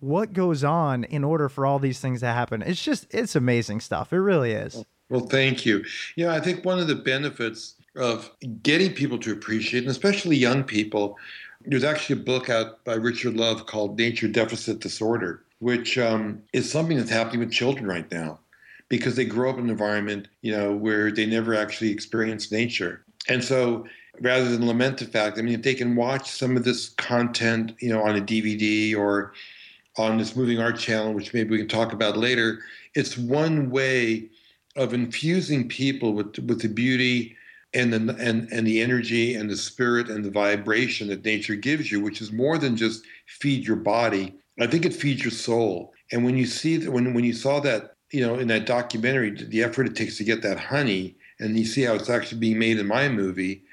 what 0.00 0.32
goes 0.32 0.64
on 0.64 1.04
in 1.04 1.22
order 1.22 1.48
for 1.48 1.66
all 1.66 1.78
these 1.78 2.00
things 2.00 2.20
to 2.20 2.26
happen. 2.26 2.62
It's 2.62 2.82
just, 2.82 3.06
it's 3.10 3.36
amazing 3.36 3.80
stuff. 3.80 4.12
It 4.12 4.16
really 4.16 4.52
is. 4.52 4.84
Well, 5.10 5.26
thank 5.26 5.66
you. 5.66 5.84
Yeah, 6.16 6.32
I 6.32 6.40
think 6.40 6.64
one 6.64 6.78
of 6.78 6.88
the 6.88 6.94
benefits 6.94 7.74
of 7.96 8.30
getting 8.62 8.92
people 8.92 9.18
to 9.18 9.32
appreciate, 9.32 9.82
and 9.82 9.90
especially 9.90 10.36
young 10.36 10.64
people, 10.64 11.16
there's 11.64 11.84
actually 11.84 12.20
a 12.20 12.24
book 12.24 12.48
out 12.48 12.84
by 12.84 12.94
Richard 12.94 13.34
Louv 13.34 13.66
called 13.66 13.98
Nature 13.98 14.28
Deficit 14.28 14.80
Disorder, 14.80 15.42
which 15.60 15.98
um, 15.98 16.42
is 16.52 16.70
something 16.70 16.96
that's 16.96 17.10
happening 17.10 17.40
with 17.40 17.52
children 17.52 17.86
right 17.86 18.10
now 18.10 18.38
because 18.88 19.16
they 19.16 19.24
grow 19.24 19.50
up 19.50 19.56
in 19.56 19.64
an 19.64 19.70
environment, 19.70 20.28
you 20.42 20.52
know, 20.52 20.72
where 20.72 21.10
they 21.10 21.24
never 21.24 21.54
actually 21.54 21.90
experience 21.90 22.52
nature. 22.52 23.04
And 23.28 23.42
so 23.42 23.86
rather 24.20 24.50
than 24.50 24.66
lament 24.66 24.98
the 24.98 25.06
fact, 25.06 25.38
I 25.38 25.42
mean, 25.42 25.54
if 25.54 25.62
they 25.62 25.74
can 25.74 25.96
watch 25.96 26.30
some 26.30 26.56
of 26.56 26.64
this 26.64 26.90
content, 26.90 27.72
you 27.80 27.88
know, 27.88 28.02
on 28.02 28.16
a 28.16 28.20
DVD 28.20 28.96
or 28.96 29.32
on 29.96 30.18
this 30.18 30.36
moving 30.36 30.60
art 30.60 30.78
channel, 30.78 31.12
which 31.12 31.32
maybe 31.32 31.50
we 31.50 31.58
can 31.58 31.68
talk 31.68 31.92
about 31.92 32.16
later, 32.16 32.58
it's 32.94 33.16
one 33.16 33.70
way 33.70 34.28
of 34.76 34.94
infusing 34.94 35.68
people 35.68 36.14
with 36.14 36.38
with 36.40 36.60
the 36.60 36.68
beauty 36.68 37.36
and 37.74 37.92
the 37.92 38.16
and, 38.18 38.52
and 38.52 38.66
the 38.66 38.80
energy 38.80 39.34
and 39.34 39.48
the 39.48 39.56
spirit 39.56 40.08
and 40.08 40.24
the 40.24 40.30
vibration 40.30 41.08
that 41.08 41.24
nature 41.24 41.54
gives 41.54 41.90
you, 41.90 42.00
which 42.00 42.20
is 42.20 42.32
more 42.32 42.58
than 42.58 42.76
just 42.76 43.04
feed 43.26 43.66
your 43.66 43.76
body. 43.76 44.34
I 44.60 44.66
think 44.66 44.84
it 44.84 44.94
feeds 44.94 45.24
your 45.24 45.30
soul. 45.30 45.92
And 46.12 46.24
when 46.24 46.36
you 46.36 46.46
see 46.46 46.76
that 46.76 46.90
when 46.90 47.14
when 47.14 47.24
you 47.24 47.32
saw 47.32 47.60
that 47.60 47.92
you 48.12 48.20
know, 48.20 48.34
in 48.34 48.46
that 48.48 48.66
documentary, 48.66 49.30
the 49.30 49.62
effort 49.62 49.86
it 49.86 49.96
takes 49.96 50.18
to 50.18 50.24
get 50.24 50.42
that 50.42 50.58
honey, 50.58 51.16
and 51.40 51.58
you 51.58 51.64
see 51.64 51.82
how 51.82 51.94
it's 51.94 52.10
actually 52.10 52.38
being 52.38 52.58
made 52.58 52.78
in 52.78 52.86
my 52.86 53.08
movie, 53.08 53.64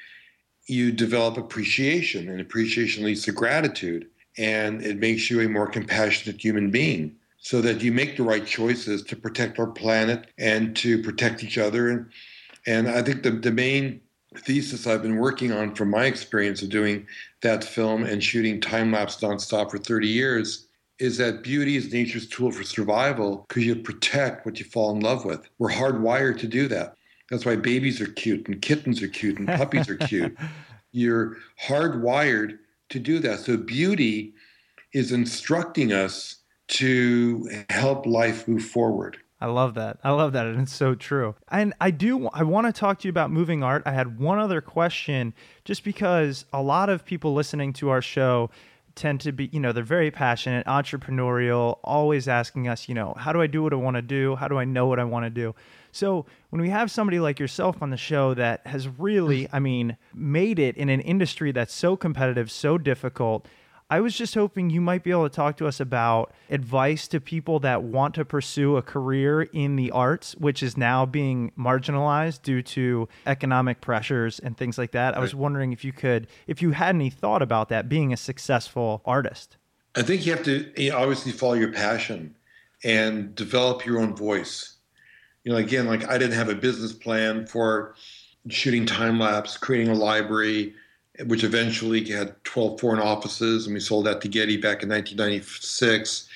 you 0.65 0.91
develop 0.91 1.38
appreciation, 1.38 2.29
and 2.29 2.39
appreciation 2.39 3.03
leads 3.03 3.23
to 3.23 3.33
gratitude, 3.33 4.07
and 4.38 4.81
it 4.81 4.97
makes 4.97 5.29
you 5.29 5.41
a 5.41 5.49
more 5.49 5.67
compassionate 5.67 6.41
human 6.41 6.71
being 6.71 7.15
so 7.38 7.62
that 7.62 7.81
you 7.81 7.91
make 7.91 8.15
the 8.15 8.23
right 8.23 8.45
choices 8.45 9.03
to 9.03 9.15
protect 9.15 9.59
our 9.59 9.67
planet 9.67 10.27
and 10.38 10.75
to 10.77 11.01
protect 11.03 11.43
each 11.43 11.57
other. 11.57 11.89
And, 11.89 12.05
and 12.69 12.88
I 12.88 13.01
think 13.01 13.23
the, 13.23 13.32
the 13.32 13.51
main 13.51 13.99
thesis 14.38 14.86
I've 14.86 15.01
been 15.01 15.17
working 15.17 15.51
on 15.51 15.73
from 15.73 15.89
my 15.89 16.05
experience 16.05 16.62
of 16.62 16.69
doing 16.69 17.08
that 17.41 17.63
film 17.63 18.03
and 18.03 18.23
shooting 18.23 18.62
time 18.62 18.91
lapse 18.91 19.17
nonstop 19.17 19.71
for 19.71 19.79
30 19.79 20.08
years 20.08 20.67
is 20.99 21.17
that 21.17 21.41
beauty 21.41 21.77
is 21.77 21.91
nature's 21.91 22.27
tool 22.27 22.51
for 22.51 22.63
survival 22.63 23.45
because 23.47 23.65
you 23.65 23.75
protect 23.75 24.45
what 24.45 24.60
you 24.60 24.65
fall 24.65 24.91
in 24.91 24.99
love 24.99 25.25
with. 25.25 25.49
We're 25.58 25.71
hardwired 25.71 26.38
to 26.41 26.47
do 26.47 26.67
that. 26.67 26.93
That's 27.32 27.43
why 27.43 27.55
babies 27.55 27.99
are 28.01 28.12
cute 28.12 28.47
and 28.47 28.62
kittens 28.62 29.01
are 29.01 29.08
cute 29.08 29.39
and 29.39 29.47
puppies 29.47 29.89
are 29.89 29.97
cute. 29.97 30.38
You're 30.91 31.38
hardwired 31.65 32.60
to 32.89 32.99
do 32.99 33.17
that. 33.19 33.39
So 33.39 33.58
beauty 33.58 34.34
is 34.93 35.12
instructing 35.12 35.91
us 35.91 36.36
to 36.67 37.49
help 37.71 38.05
life 38.05 38.47
move 38.47 38.65
forward. 38.65 39.17
I 39.41 39.45
love 39.45 39.75
that. 39.75 39.99
I 40.04 40.12
love 40.12 40.34
that. 40.34 40.45
And 40.45 40.62
it's 40.62 40.73
so 40.73 40.95
true. 40.95 41.36
And 41.49 41.73
I 41.80 41.91
do, 41.91 42.28
I 42.30 42.43
want 42.43 42.67
to 42.67 42.73
talk 42.73 42.99
to 42.99 43.08
you 43.08 43.10
about 43.10 43.32
moving 43.32 43.63
art. 43.63 43.84
I 43.86 43.91
had 43.91 44.19
one 44.19 44.38
other 44.38 44.60
question 44.60 45.34
just 45.63 45.84
because 45.84 46.45
a 46.52 46.62
lot 46.62 46.89
of 46.89 47.06
people 47.06 47.34
listening 47.34 47.71
to 47.73 47.89
our 47.89 48.02
show 48.02 48.49
tend 48.95 49.21
to 49.21 49.32
be, 49.32 49.49
you 49.54 49.60
know, 49.62 49.71
they're 49.71 49.84
very 49.84 50.12
passionate, 50.12 50.65
entrepreneurial, 50.65 51.80
always 51.86 52.28
asking 52.28 52.67
us, 52.67 52.89
you 52.89 52.95
know, 52.95 53.13
how 53.17 53.32
do 53.32 53.41
I 53.41 53.47
do 53.47 53.63
what 53.63 53.71
I 53.71 53.78
want 53.78 53.95
to 53.95 54.02
do? 54.02 54.36
How 54.36 54.49
do 54.49 54.58
I 54.58 54.65
know 54.65 54.88
what 54.88 54.99
I 54.99 55.06
want 55.06 55.25
to 55.25 55.30
do? 55.30 55.56
So 55.93 56.25
when 56.49 56.62
we 56.62 56.69
have 56.69 56.91
somebody 56.91 57.19
like 57.19 57.39
yourself 57.39 57.82
on 57.82 57.91
the 57.91 57.97
show 57.97 58.34
that 58.34 58.67
has 58.67 58.89
really, 58.89 59.47
I 59.54 59.60
mean, 59.60 59.95
made 60.13 60.60
it 60.60 60.75
in 60.75 60.89
an 60.89 60.99
industry 60.99 61.54
that's 61.54 61.73
so 61.73 61.95
competitive, 61.95 62.52
so 62.52 62.78
difficult, 62.78 63.47
I 63.91 64.02
was 64.02 64.15
just 64.15 64.36
hoping 64.36 64.69
you 64.69 64.82
might 64.82 65.04
be 65.04 65.10
able 65.10 65.28
to 65.28 65.36
talk 65.36 65.58
to 65.58 65.65
us 65.65 65.80
about 65.80 66.32
advice 66.52 67.08
to 67.08 67.19
people 67.19 67.60
that 67.62 67.82
want 67.82 68.13
to 68.15 68.25
pursue 68.25 68.78
a 68.78 68.84
career 68.84 69.41
in 69.41 69.78
the 69.78 69.89
arts, 69.89 70.36
which 70.36 70.62
is 70.62 70.78
now 70.78 71.08
being 71.08 71.52
marginalized 71.58 72.43
due 72.43 72.62
to 72.62 73.10
economic 73.25 73.82
pressures 73.82 74.38
and 74.38 74.56
things 74.56 74.78
like 74.78 74.91
that. 74.91 75.17
I 75.17 75.19
was 75.19 75.34
wondering 75.34 75.73
if 75.73 75.84
you 75.84 75.91
could, 75.91 76.28
if 76.45 76.62
you 76.62 76.71
had 76.71 76.93
any 76.93 77.10
thought 77.10 77.41
about 77.41 77.69
that 77.69 77.89
being 77.89 78.13
a 78.13 78.17
successful 78.17 79.02
artist. 79.06 79.58
I 79.95 80.04
think 80.04 80.23
you 80.23 80.34
have 80.34 80.43
to 80.43 80.91
obviously 80.91 81.32
follow 81.32 81.54
your 81.54 81.71
passion 81.71 82.36
and 82.84 83.34
develop 83.34 83.88
your 83.88 83.99
own 83.99 84.15
voice. 84.15 84.75
You 85.43 85.52
know, 85.52 85.58
again, 85.58 85.88
like 85.88 86.08
I 86.08 86.19
didn't 86.19 86.36
have 86.36 86.49
a 86.49 86.56
business 86.56 86.93
plan 86.93 87.47
for 87.47 87.95
shooting 88.49 88.86
time 88.86 89.19
lapse, 89.19 89.58
creating 89.58 89.89
a 89.89 89.95
library, 89.95 90.75
which 91.25 91.43
eventually 91.43 92.03
had 92.10 92.41
12 92.43 92.79
foreign 92.79 93.01
offices, 93.01 93.65
and 93.65 93.73
we 93.73 93.79
sold 93.79 94.05
that 94.05 94.21
to 94.21 94.27
Getty 94.27 94.58
back 94.58 94.84
in 94.84 94.89
1996. 94.89 96.27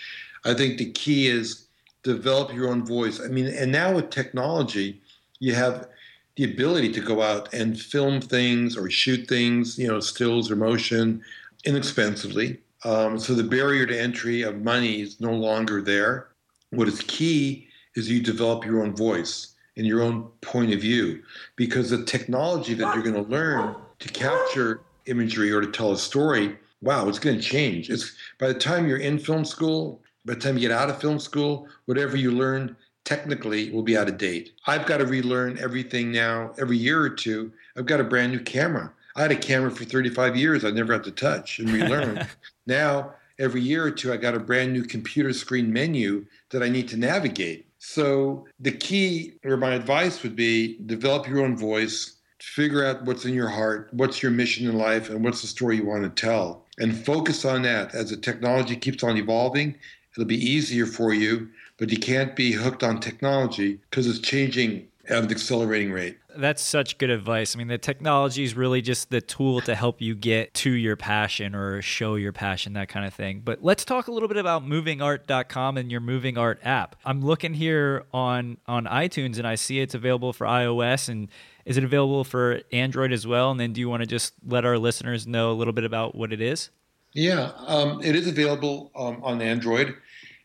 I 0.46 0.54
think 0.54 0.78
the 0.78 0.92
key 0.92 1.28
is 1.28 1.68
develop 2.04 2.54
your 2.54 2.70
own 2.70 2.86
voice. 2.86 3.22
I 3.22 3.28
mean, 3.28 3.48
and 3.48 3.72
now 3.72 3.96
with 3.96 4.10
technology, 4.10 5.02
you 5.40 5.56
have 5.56 5.88
the 6.36 6.44
ability 6.44 6.92
to 6.94 7.02
go 7.02 7.22
out 7.22 7.54
and 7.54 7.80
film 7.80 8.20
things 8.20 8.76
or 8.76 8.90
shoot 8.90 9.28
things, 9.28 9.78
you 9.78 9.88
know, 9.88 10.00
stills 10.00 10.52
or 10.52 10.56
motion 10.56 11.22
inexpensively. 11.66 12.60
Um, 12.84 13.18
so 13.18 13.34
the 13.34 13.44
barrier 13.44 13.86
to 13.86 14.00
entry 14.00 14.42
of 14.42 14.62
money 14.62 15.02
is 15.02 15.22
no 15.22 15.32
longer 15.32 15.82
there. 15.82 16.30
What 16.72 16.88
is 16.88 17.02
key 17.02 17.68
is 17.96 18.10
you 18.10 18.22
develop 18.22 18.66
your 18.66 18.84
own 18.84 18.96
voice 18.96 19.54
and 19.78 19.86
your 19.86 20.02
own 20.02 20.24
point 20.42 20.74
of 20.74 20.82
view 20.82 21.24
because 21.56 21.90
the 21.90 22.04
technology 22.04 22.74
that 22.74 22.94
you're 22.94 23.04
going 23.04 23.24
to 23.24 23.32
learn 23.32 23.76
to 24.04 24.10
capture 24.10 24.82
imagery 25.06 25.50
or 25.50 25.62
to 25.62 25.72
tell 25.72 25.94
a 25.94 25.98
story, 25.98 26.58
wow, 26.82 27.08
it's 27.08 27.20
going 27.20 27.38
to 27.38 27.42
change. 27.42 27.90
It's 27.90 28.14
by 28.38 28.50
the 28.50 28.54
time 28.54 28.86
you're 28.86 28.98
in 28.98 29.18
film 29.18 29.46
school, 29.46 30.02
by 30.26 30.34
the 30.34 30.42
time 30.42 30.56
you 30.56 30.68
get 30.68 30.72
out 30.72 30.90
of 30.90 31.00
film 31.00 31.20
school, 31.20 31.70
whatever 31.86 32.18
you 32.18 32.32
learn 32.32 32.76
technically 33.06 33.72
will 33.72 33.82
be 33.82 33.98
out 33.98 34.10
of 34.10 34.18
date. 34.18 34.52
I've 34.68 34.86
got 34.86 34.98
to 34.98 35.06
relearn 35.06 35.58
everything 35.58 36.12
now 36.12 36.52
every 36.60 36.76
year 36.76 37.02
or 37.02 37.10
two. 37.10 37.54
I've 37.78 37.86
got 37.86 38.02
a 38.02 38.04
brand 38.04 38.34
new 38.34 38.42
camera. 38.42 38.92
I 39.16 39.22
had 39.22 39.32
a 39.32 39.38
camera 39.38 39.72
for 39.72 39.86
35 39.86 40.36
years 40.36 40.66
I 40.66 40.72
never 40.72 40.92
had 40.92 41.06
to 41.06 41.12
touch 41.12 41.60
and 41.60 41.70
relearn. 41.70 42.28
now, 42.68 43.14
every 43.40 43.62
year 43.62 43.86
or 43.86 43.92
two, 43.92 44.12
I 44.12 44.18
got 44.18 44.36
a 44.36 44.40
brand 44.40 44.74
new 44.74 44.84
computer 44.84 45.32
screen 45.32 45.72
menu 45.72 46.26
that 46.50 46.62
I 46.62 46.68
need 46.68 46.90
to 46.90 46.98
navigate. 46.98 47.68
So, 47.80 48.48
the 48.60 48.72
key 48.72 49.34
or 49.46 49.58
my 49.58 49.74
advice 49.74 50.24
would 50.24 50.36
be 50.36 50.78
develop 50.86 51.28
your 51.28 51.42
own 51.42 51.58
voice, 51.58 52.13
figure 52.44 52.86
out 52.86 53.04
what's 53.06 53.26
in 53.26 53.34
your 53.34 53.50
heart, 53.50 53.90
what's 53.92 54.22
your 54.22 54.32
mission 54.32 54.68
in 54.68 54.78
life, 54.78 55.10
and 55.10 55.24
what's 55.24 55.42
the 55.42 55.48
story 55.48 55.78
you 55.78 55.86
want 55.86 56.04
to 56.04 56.10
tell. 56.10 56.66
And 56.78 56.96
focus 57.06 57.46
on 57.46 57.62
that. 57.64 57.94
As 57.96 58.10
the 58.10 58.18
technology 58.18 58.76
keeps 58.76 59.04
on 59.04 59.18
evolving, 59.18 59.76
it'll 60.14 60.26
be 60.26 60.44
easier 60.44 60.86
for 60.86 61.14
you 61.14 61.50
but 61.78 61.92
you 61.92 61.98
can't 61.98 62.36
be 62.36 62.54
hooked 62.54 62.84
on 62.84 63.00
technology 63.00 63.80
because 63.90 64.08
it's 64.08 64.20
changing 64.20 64.88
at 65.10 65.22
an 65.22 65.32
accelerating 65.32 65.92
rate. 65.92 66.18
That's 66.36 66.62
such 66.62 66.98
good 66.98 67.10
advice. 67.10 67.56
I 67.56 67.60
mean, 67.60 67.68
the 67.68 67.78
technology 67.78 68.44
is 68.44 68.56
really 68.56 68.82
just 68.82 69.10
the 69.10 69.20
tool 69.20 69.60
to 69.62 69.76
help 69.76 70.02
you 70.02 70.16
get 70.16 70.54
to 70.56 70.72
your 70.72 70.96
passion 70.96 71.54
or 71.54 71.82
show 71.82 72.16
your 72.16 72.32
passion, 72.32 72.74
that 72.74 72.88
kind 72.88 73.06
of 73.06 73.14
thing. 73.14 73.42
But 73.44 73.64
let's 73.64 73.84
talk 73.84 74.08
a 74.08 74.12
little 74.12 74.30
bit 74.30 74.38
about 74.38 74.64
movingart.com 74.64 75.78
and 75.78 75.92
your 75.92 76.00
Moving 76.00 76.38
Art 76.38 76.60
app. 76.64 76.96
I'm 77.04 77.22
looking 77.22 77.54
here 77.54 78.06
on 78.14 78.58
on 78.66 78.86
iTunes 78.86 79.38
and 79.38 79.46
I 79.46 79.56
see 79.56 79.82
it's 79.82 79.94
available 79.94 80.32
for 80.32 80.48
iOS 80.48 81.10
and 81.10 81.28
is 81.66 81.78
it 81.78 81.84
available 81.84 82.24
for 82.24 82.62
Android 82.72 83.12
as 83.12 83.26
well? 83.26 83.52
And 83.52 83.60
then 83.60 83.74
do 83.74 83.82
you 83.82 83.90
want 83.90 84.02
to 84.02 84.08
just 84.08 84.34
let 84.48 84.66
our 84.66 84.78
listeners 84.78 85.26
know 85.26 85.52
a 85.52 85.54
little 85.54 85.74
bit 85.74 85.84
about 85.84 86.16
what 86.16 86.34
it 86.34 86.42
is? 86.42 86.70
Yeah, 87.14 87.52
um, 87.68 88.02
it 88.04 88.16
is 88.16 88.28
available 88.28 88.92
um, 88.96 89.20
on 89.24 89.42
Android. 89.42 89.96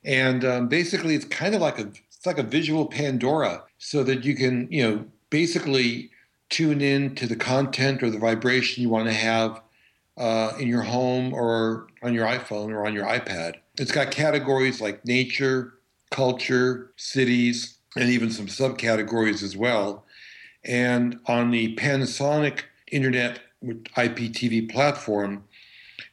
And 0.04 0.44
um, 0.44 0.68
basically, 0.68 1.14
it's 1.14 1.24
kind 1.24 1.54
of 1.54 1.60
like 1.60 1.78
a 1.78 1.88
it's 1.88 2.26
like 2.26 2.38
a 2.38 2.42
visual 2.42 2.86
Pandora, 2.86 3.62
so 3.78 4.02
that 4.04 4.24
you 4.24 4.34
can 4.34 4.68
you 4.70 4.82
know 4.82 5.04
basically 5.30 6.10
tune 6.50 6.80
in 6.80 7.14
to 7.14 7.26
the 7.26 7.36
content 7.36 8.02
or 8.02 8.10
the 8.10 8.18
vibration 8.18 8.82
you 8.82 8.88
want 8.88 9.06
to 9.06 9.12
have 9.12 9.60
uh, 10.16 10.52
in 10.58 10.68
your 10.68 10.82
home 10.82 11.32
or 11.34 11.88
on 12.02 12.14
your 12.14 12.26
iPhone 12.26 12.70
or 12.70 12.86
on 12.86 12.94
your 12.94 13.04
iPad. 13.04 13.54
It's 13.78 13.92
got 13.92 14.10
categories 14.10 14.80
like 14.80 15.04
nature, 15.04 15.74
culture, 16.10 16.90
cities, 16.96 17.76
and 17.96 18.08
even 18.10 18.30
some 18.30 18.46
subcategories 18.46 19.42
as 19.42 19.56
well. 19.56 20.04
And 20.64 21.20
on 21.26 21.50
the 21.50 21.76
Panasonic 21.76 22.60
Internet 22.90 23.40
IPTV 23.64 24.70
platform, 24.70 25.44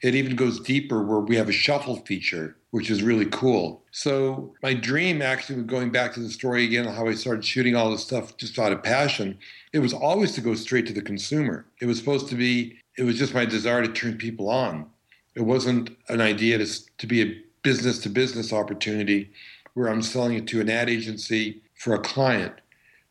it 0.02 0.16
even 0.16 0.36
goes 0.36 0.60
deeper 0.60 1.04
where 1.04 1.20
we 1.20 1.36
have 1.36 1.50
a 1.50 1.54
shuffle 1.54 1.98
feature 1.98 2.56
which 2.76 2.90
is 2.90 3.02
really 3.02 3.28
cool. 3.28 3.82
So 3.92 4.54
my 4.62 4.74
dream, 4.74 5.22
actually, 5.22 5.64
going 5.64 5.92
back 5.92 6.14
to 6.16 6.20
the 6.20 6.30
story 6.30 6.66
again, 6.66 6.84
how 6.84 7.08
I 7.08 7.14
started 7.14 7.46
shooting 7.46 7.74
all 7.74 7.90
this 7.90 8.04
stuff 8.04 8.36
just 8.36 8.60
out 8.60 8.74
of 8.74 8.84
passion, 8.84 9.38
it 9.72 9.80
was 9.80 9.94
always 9.94 10.34
to 10.34 10.42
go 10.42 10.56
straight 10.56 10.86
to 10.88 10.92
the 10.92 11.02
consumer. 11.02 11.66
It 11.80 11.86
was 11.86 11.98
supposed 11.98 12.28
to 12.28 12.36
be. 12.36 12.78
It 12.98 13.04
was 13.04 13.18
just 13.18 13.34
my 13.34 13.46
desire 13.46 13.82
to 13.82 13.94
turn 13.94 14.18
people 14.18 14.50
on. 14.50 14.88
It 15.36 15.44
wasn't 15.44 15.92
an 16.10 16.20
idea 16.20 16.58
to 16.58 16.68
to 16.98 17.08
be 17.08 17.22
a 17.22 17.42
business 17.62 18.00
to 18.00 18.10
business 18.10 18.52
opportunity 18.52 19.32
where 19.76 19.88
I'm 19.88 20.02
selling 20.02 20.34
it 20.34 20.46
to 20.48 20.60
an 20.60 20.70
ad 20.70 20.90
agency 20.90 21.62
for 21.76 21.94
a 21.94 22.00
client. 22.00 22.56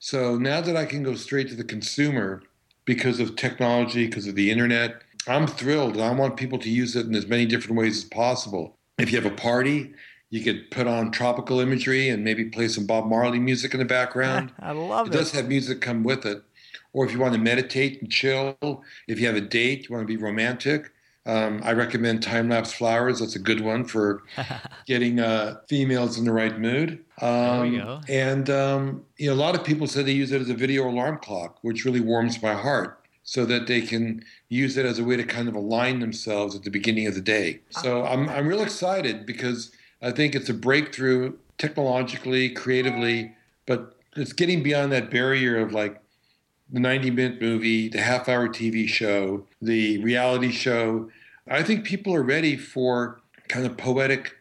So 0.05 0.37
now 0.37 0.61
that 0.61 0.77
I 0.77 0.85
can 0.85 1.03
go 1.03 1.15
straight 1.15 1.49
to 1.49 1.55
the 1.55 1.65
consumer 1.65 2.43
because 2.85 3.21
of 3.21 3.37
technology, 3.37 4.05
because 4.05 4.27
of 4.27 4.35
the 4.35 4.51
internet, 4.51 5.01
I'm 5.27 5.47
thrilled. 5.47 5.99
I 5.99 6.13
want 6.13 6.37
people 6.37 6.59
to 6.59 6.69
use 6.69 6.95
it 6.95 7.07
in 7.07 7.15
as 7.15 7.27
many 7.27 7.47
different 7.47 7.79
ways 7.79 7.97
as 7.97 8.05
possible 8.05 8.77
if 8.99 9.11
you 9.11 9.19
have 9.19 9.33
a 9.33 9.35
party, 9.35 9.95
you 10.29 10.43
could 10.43 10.71
put 10.71 10.87
on 10.87 11.11
tropical 11.11 11.59
imagery 11.59 12.11
and 12.11 12.23
maybe 12.23 12.45
play 12.45 12.69
some 12.69 12.85
Bob 12.85 13.07
Marley 13.07 13.39
music 13.39 13.73
in 13.73 13.79
the 13.79 13.87
background. 13.87 14.53
I 14.61 14.73
love 14.73 15.07
it. 15.07 15.15
It 15.15 15.17
does 15.17 15.33
have 15.33 15.49
music 15.49 15.81
come 15.81 16.03
with 16.05 16.27
it. 16.27 16.43
Or 16.93 17.07
if 17.07 17.13
you 17.13 17.19
want 17.19 17.33
to 17.33 17.41
meditate 17.41 18.03
and 18.03 18.13
chill, 18.13 18.59
if 19.09 19.19
you 19.19 19.27
have 19.27 19.37
a 19.37 19.41
date, 19.41 19.89
you 19.89 19.95
want 19.95 20.07
to 20.07 20.17
be 20.17 20.23
romantic, 20.23 20.93
um, 21.27 21.61
I 21.65 21.73
recommend 21.73 22.23
Time 22.23 22.49
Lapse 22.51 22.73
Flowers. 22.73 23.21
That's 23.21 23.37
a 23.37 23.39
good 23.39 23.61
one 23.61 23.85
for 23.85 24.23
getting 24.87 25.21
uh, 25.21 25.57
females 25.69 26.19
in 26.19 26.25
the 26.25 26.33
right 26.33 26.59
mood. 26.59 27.05
Um, 27.21 27.73
there 27.73 27.85
go. 27.85 28.01
And 28.09 28.51
um, 28.51 29.05
you 29.17 29.29
know, 29.29 29.35
a 29.35 29.41
lot 29.41 29.55
of 29.55 29.65
people 29.65 29.87
say 29.87 30.03
they 30.03 30.13
use 30.13 30.33
it 30.33 30.41
as 30.41 30.51
a 30.51 30.55
video 30.55 30.89
alarm 30.89 31.19
clock, 31.19 31.59
which 31.63 31.85
really 31.85 32.01
warms 32.01 32.43
my 32.43 32.55
heart 32.55 33.01
so 33.25 33.47
that 33.47 33.67
they 33.67 33.81
can 33.81 34.23
use 34.51 34.77
it 34.77 34.85
as 34.85 34.99
a 34.99 35.05
way 35.05 35.17
to 35.17 35.25
kind 35.25 35.49
of 35.49 35.55
align 35.55 36.01
themselves 36.01 36.55
at 36.55 36.63
the 36.63 36.71
beginning 36.71 37.07
of 37.07 37.15
the 37.15 37.23
day. 37.23 37.59
So 37.71 38.05
I'm, 38.05 38.29
I'm 38.29 38.47
real 38.47 38.63
excited 38.63 39.25
because 39.25 39.73
I 40.03 40.11
think 40.11 40.35
it's 40.35 40.51
a 40.51 40.55
breakthrough 40.55 41.33
technologically, 41.57 42.51
creatively, 42.51 43.35
but 43.67 43.97
it's 44.15 44.35
getting 44.35 44.63
beyond 44.63 44.93
that 44.93 45.11
barrier 45.11 45.59
of 45.59 45.73
like 45.73 46.01
the 46.71 46.81
90 46.81 47.11
minute 47.11 47.41
movie, 47.41 47.89
the 47.89 48.01
half 48.01 48.29
hour 48.29 48.49
TV 48.49 48.89
show, 48.89 49.47
the 49.61 49.99
reality 49.99 50.51
show. 50.51 51.11
I 51.49 51.63
think 51.63 51.85
people 51.85 52.15
are 52.15 52.23
ready 52.23 52.57
for 52.57 53.21
kind 53.49 53.67
of 53.67 53.77
poetic, 53.77 54.35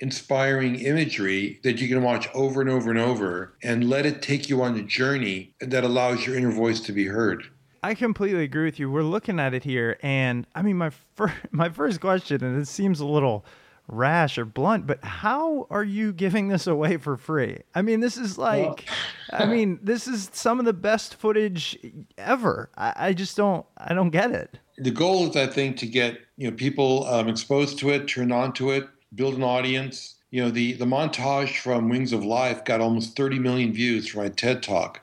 inspiring 0.00 0.76
imagery 0.76 1.60
that 1.62 1.80
you 1.80 1.88
can 1.88 2.02
watch 2.02 2.28
over 2.34 2.60
and 2.60 2.70
over 2.70 2.90
and 2.90 2.98
over 2.98 3.54
and 3.62 3.88
let 3.88 4.06
it 4.06 4.22
take 4.22 4.48
you 4.48 4.62
on 4.62 4.76
a 4.78 4.82
journey 4.82 5.54
that 5.60 5.84
allows 5.84 6.26
your 6.26 6.36
inner 6.36 6.50
voice 6.50 6.80
to 6.80 6.92
be 6.92 7.06
heard. 7.06 7.44
I 7.82 7.94
completely 7.94 8.44
agree 8.44 8.64
with 8.66 8.78
you. 8.78 8.90
We're 8.90 9.02
looking 9.02 9.40
at 9.40 9.54
it 9.54 9.64
here, 9.64 9.98
and 10.02 10.46
I 10.54 10.62
mean, 10.62 10.76
my 10.76 10.90
first 10.90 11.34
my 11.50 11.70
first 11.70 12.00
question, 12.00 12.44
and 12.44 12.60
it 12.60 12.68
seems 12.68 13.00
a 13.00 13.06
little 13.06 13.44
rash 13.90 14.38
or 14.38 14.44
blunt, 14.44 14.86
but 14.86 15.04
how 15.04 15.66
are 15.70 15.84
you 15.84 16.12
giving 16.12 16.48
this 16.48 16.66
away 16.66 16.96
for 16.96 17.16
free? 17.16 17.58
I 17.74 17.82
mean, 17.82 18.00
this 18.00 18.16
is 18.16 18.38
like, 18.38 18.88
I 19.32 19.46
mean, 19.46 19.78
this 19.82 20.06
is 20.06 20.30
some 20.32 20.58
of 20.58 20.64
the 20.64 20.72
best 20.72 21.16
footage 21.16 21.78
ever. 22.18 22.70
I, 22.76 22.92
I, 22.96 23.12
just 23.12 23.36
don't, 23.36 23.66
I 23.76 23.94
don't 23.94 24.10
get 24.10 24.30
it. 24.30 24.58
The 24.78 24.90
goal 24.90 25.28
is, 25.28 25.36
I 25.36 25.46
think, 25.46 25.76
to 25.78 25.86
get 25.86 26.18
you 26.36 26.50
know 26.50 26.56
people 26.56 27.06
um, 27.06 27.28
exposed 27.28 27.78
to 27.80 27.90
it, 27.90 28.08
turned 28.08 28.32
on 28.32 28.52
to 28.54 28.70
it, 28.70 28.88
build 29.14 29.34
an 29.34 29.42
audience. 29.42 30.14
You 30.30 30.44
know, 30.44 30.50
the 30.50 30.72
the 30.74 30.86
montage 30.86 31.58
from 31.58 31.88
Wings 31.88 32.12
of 32.12 32.24
Life 32.24 32.64
got 32.64 32.80
almost 32.80 33.16
30 33.16 33.38
million 33.40 33.72
views 33.72 34.08
for 34.08 34.18
my 34.18 34.30
TED 34.30 34.62
Talk. 34.62 35.00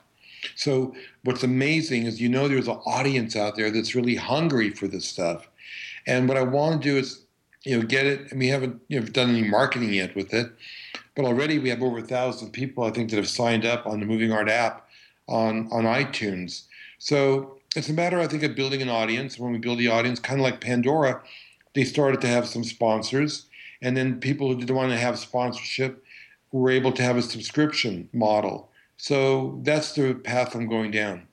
So 0.56 0.94
what's 1.24 1.44
amazing 1.44 2.06
is 2.06 2.20
you 2.20 2.28
know 2.28 2.48
there's 2.48 2.68
an 2.68 2.80
audience 2.86 3.36
out 3.36 3.54
there 3.54 3.70
that's 3.70 3.94
really 3.94 4.16
hungry 4.16 4.70
for 4.70 4.88
this 4.88 5.04
stuff. 5.04 5.48
And 6.06 6.26
what 6.26 6.38
I 6.38 6.42
want 6.42 6.82
to 6.82 6.88
do 6.88 6.96
is, 6.96 7.26
you 7.68 7.78
know, 7.78 7.84
get 7.84 8.06
it. 8.06 8.30
And 8.30 8.40
we 8.40 8.48
haven't 8.48 8.80
you 8.88 8.98
know, 8.98 9.06
done 9.06 9.28
any 9.28 9.46
marketing 9.46 9.92
yet 9.92 10.16
with 10.16 10.32
it, 10.32 10.50
but 11.14 11.26
already 11.26 11.58
we 11.58 11.68
have 11.68 11.82
over 11.82 11.98
a 11.98 12.02
thousand 12.02 12.50
people 12.52 12.84
I 12.84 12.90
think 12.90 13.10
that 13.10 13.16
have 13.16 13.28
signed 13.28 13.66
up 13.66 13.86
on 13.86 14.00
the 14.00 14.06
Moving 14.06 14.32
Art 14.32 14.48
app 14.48 14.88
on 15.28 15.68
on 15.70 15.84
iTunes. 15.84 16.62
So 16.98 17.58
it's 17.76 17.90
a 17.90 17.92
matter, 17.92 18.18
I 18.20 18.26
think, 18.26 18.42
of 18.42 18.54
building 18.54 18.80
an 18.80 18.88
audience. 18.88 19.38
When 19.38 19.52
we 19.52 19.58
build 19.58 19.78
the 19.78 19.88
audience, 19.88 20.18
kind 20.18 20.40
of 20.40 20.44
like 20.44 20.62
Pandora, 20.62 21.20
they 21.74 21.84
started 21.84 22.22
to 22.22 22.26
have 22.26 22.48
some 22.48 22.64
sponsors, 22.64 23.44
and 23.82 23.94
then 23.94 24.18
people 24.18 24.48
who 24.48 24.58
didn't 24.58 24.74
want 24.74 24.90
to 24.90 24.98
have 24.98 25.18
sponsorship 25.18 26.02
were 26.50 26.70
able 26.70 26.92
to 26.92 27.02
have 27.02 27.18
a 27.18 27.22
subscription 27.22 28.08
model. 28.14 28.70
So 28.96 29.60
that's 29.62 29.92
the 29.92 30.14
path 30.14 30.54
I'm 30.54 30.68
going 30.68 30.90
down. 30.90 31.27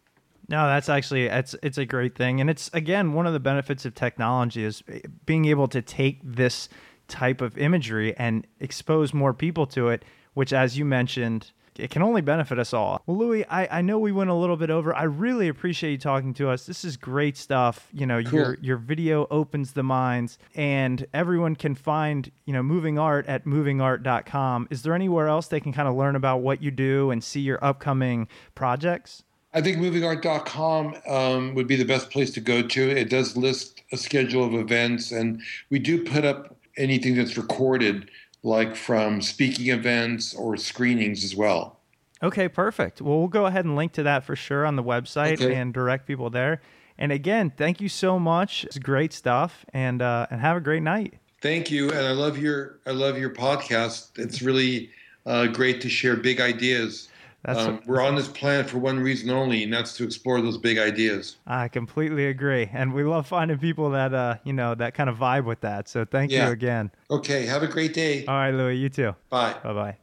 No, 0.48 0.68
that's 0.68 0.90
actually 0.90 1.26
it's 1.26 1.56
it's 1.64 1.78
a 1.78 1.86
great 1.86 2.16
thing, 2.16 2.40
and 2.42 2.50
it's 2.50 2.70
again 2.74 3.14
one 3.14 3.26
of 3.26 3.34
the 3.34 3.40
benefits 3.40 3.86
of 3.86 3.96
technology 3.96 4.64
is 4.64 4.84
eh, 4.92 5.00
being 5.26 5.46
able 5.46 5.68
to 5.70 5.82
take 5.82 6.20
this 6.24 6.70
type 7.08 7.42
of 7.42 7.58
imagery 7.58 8.16
and 8.18 8.46
expose 8.60 9.14
more 9.14 9.34
people 9.34 9.66
to 9.68 9.90
it. 9.90 10.04
Which, 10.34 10.52
as 10.52 10.78
you 10.78 10.84
mentioned, 10.84 11.52
it 11.78 11.92
can 11.92 12.02
only 12.02 12.22
benefit 12.22 12.60
us 12.60 12.74
all. 12.74 13.02
Well, 13.06 13.18
Louie, 13.18 13.46
I, 13.46 13.80
I 13.80 13.82
know 13.82 14.00
we 14.00 14.12
went 14.12 14.30
a 14.30 14.34
little 14.34 14.58
bit 14.58 14.70
over. 14.70 14.96
I 14.96 15.04
really 15.04 15.48
appreciate 15.48 15.92
you 15.92 15.98
talking 15.98 16.34
to 16.36 16.50
us. 16.50 16.66
This 16.66 16.86
is 16.86 16.98
great 16.98 17.38
stuff. 17.38 17.88
You 17.94 18.06
know, 18.06 18.22
cool. 18.22 18.40
your 18.40 18.58
your 18.62 18.78
video 18.78 19.28
opens 19.32 19.74
the 19.74 19.84
minds, 19.84 20.38
and 20.56 21.06
everyone 21.14 21.56
can 21.56 21.76
find 21.76 22.32
you 22.46 22.54
know 22.54 22.64
moving 22.64 23.00
art 23.00 23.26
at 23.28 23.46
movingart.com. 23.46 24.68
Is 24.70 24.84
there 24.84 24.94
anywhere 24.94 25.28
else 25.28 25.48
they 25.48 25.60
can 25.60 25.74
kind 25.74 25.88
of 25.88 25.96
learn 25.96 26.16
about 26.16 26.42
what 26.42 26.62
you 26.62 26.72
do 26.72 27.12
and 27.12 27.24
see 27.24 27.42
your 27.42 27.64
upcoming 27.64 28.28
projects? 28.54 29.24
I 29.56 29.62
think 29.62 29.78
movingart.com 29.78 30.96
um, 31.08 31.56
would 31.56 31.66
be 31.66 31.78
the 31.78 31.86
best 31.86 32.10
place 32.10 32.30
to 32.32 32.42
go 32.42 32.62
to. 32.62 32.90
It 32.90 33.10
does 33.10 33.38
list 33.38 33.82
a 33.94 33.98
schedule 33.98 34.44
of 34.44 34.54
events, 34.54 35.14
and 35.14 35.42
we 35.70 35.80
do 35.80 36.04
put 36.04 36.26
up 36.26 36.58
anything 36.78 37.16
that's 37.16 37.38
recorded 37.38 38.12
like 38.44 38.76
from 38.76 39.22
speaking 39.22 39.70
events 39.70 40.36
or 40.36 40.58
screenings 40.58 41.24
as 41.24 41.36
well. 41.36 41.80
Okay, 42.22 42.50
perfect. 42.50 43.02
Well, 43.02 43.18
we'll 43.18 43.28
go 43.30 43.46
ahead 43.46 43.64
and 43.66 43.78
link 43.78 43.94
to 43.94 44.04
that 44.04 44.26
for 44.26 44.36
sure 44.36 44.66
on 44.66 44.76
the 44.76 44.84
website 44.84 45.42
Okay. 45.42 45.56
and 45.56 45.74
direct 45.74 46.06
people 46.06 46.30
there. 46.30 46.62
And 46.98 47.12
again, 47.14 47.52
thank 47.56 47.80
you 47.80 47.90
so 47.90 48.20
much. 48.20 48.66
It's 48.66 48.78
great 48.78 49.14
stuff, 49.14 49.66
and 49.74 50.02
uh, 50.02 50.28
and 50.30 50.42
have 50.42 50.58
a 50.58 50.62
great 50.62 50.84
night. 50.84 51.14
Thank 51.42 51.72
you, 51.72 51.90
and 51.92 52.06
I 52.06 52.12
love 52.12 52.38
your 52.38 52.80
I 52.86 52.92
love 52.92 53.18
your 53.18 53.30
podcast. 53.30 54.18
It's 54.18 54.42
really 54.42 54.90
uh, 55.26 55.48
great 55.48 55.80
to 55.82 55.90
share 55.90 56.16
big 56.18 56.42
ideas. 56.42 57.08
That's 57.46 57.60
Um, 57.60 57.80
we're 57.86 58.02
on 58.02 58.16
this 58.16 58.28
planet 58.28 58.68
for 58.72 58.80
one 58.80 59.00
reason 59.00 59.30
only, 59.30 59.64
and 59.64 59.72
that's 59.72 59.96
to 59.98 60.04
explore 60.04 60.42
those 60.42 60.58
big 60.58 60.80
ideas. 60.80 61.38
I 61.46 61.68
completely 61.68 62.26
agree, 62.26 62.70
and 62.74 62.92
we 62.92 63.04
love 63.04 63.28
finding 63.28 63.60
people 63.60 63.92
that 63.92 64.14
uh 64.16 64.38
you 64.44 64.52
know 64.54 64.74
that 64.74 64.96
kind 64.96 65.10
of 65.12 65.18
vibe 65.18 65.46
with 65.46 65.62
that. 65.62 65.88
So 65.88 66.06
thank 66.06 66.32
Yeah. 66.32 66.48
you 66.48 66.54
again. 66.54 66.90
Okay, 67.12 67.46
have 67.46 67.62
a 67.62 67.68
great 67.68 67.94
day. 67.94 68.26
All 68.26 68.34
right, 68.34 68.52
Louie, 68.52 68.78
you 68.78 68.90
too. 68.90 69.16
Bye. 69.30 69.54
Bye 69.64 69.74
bye. 69.74 69.98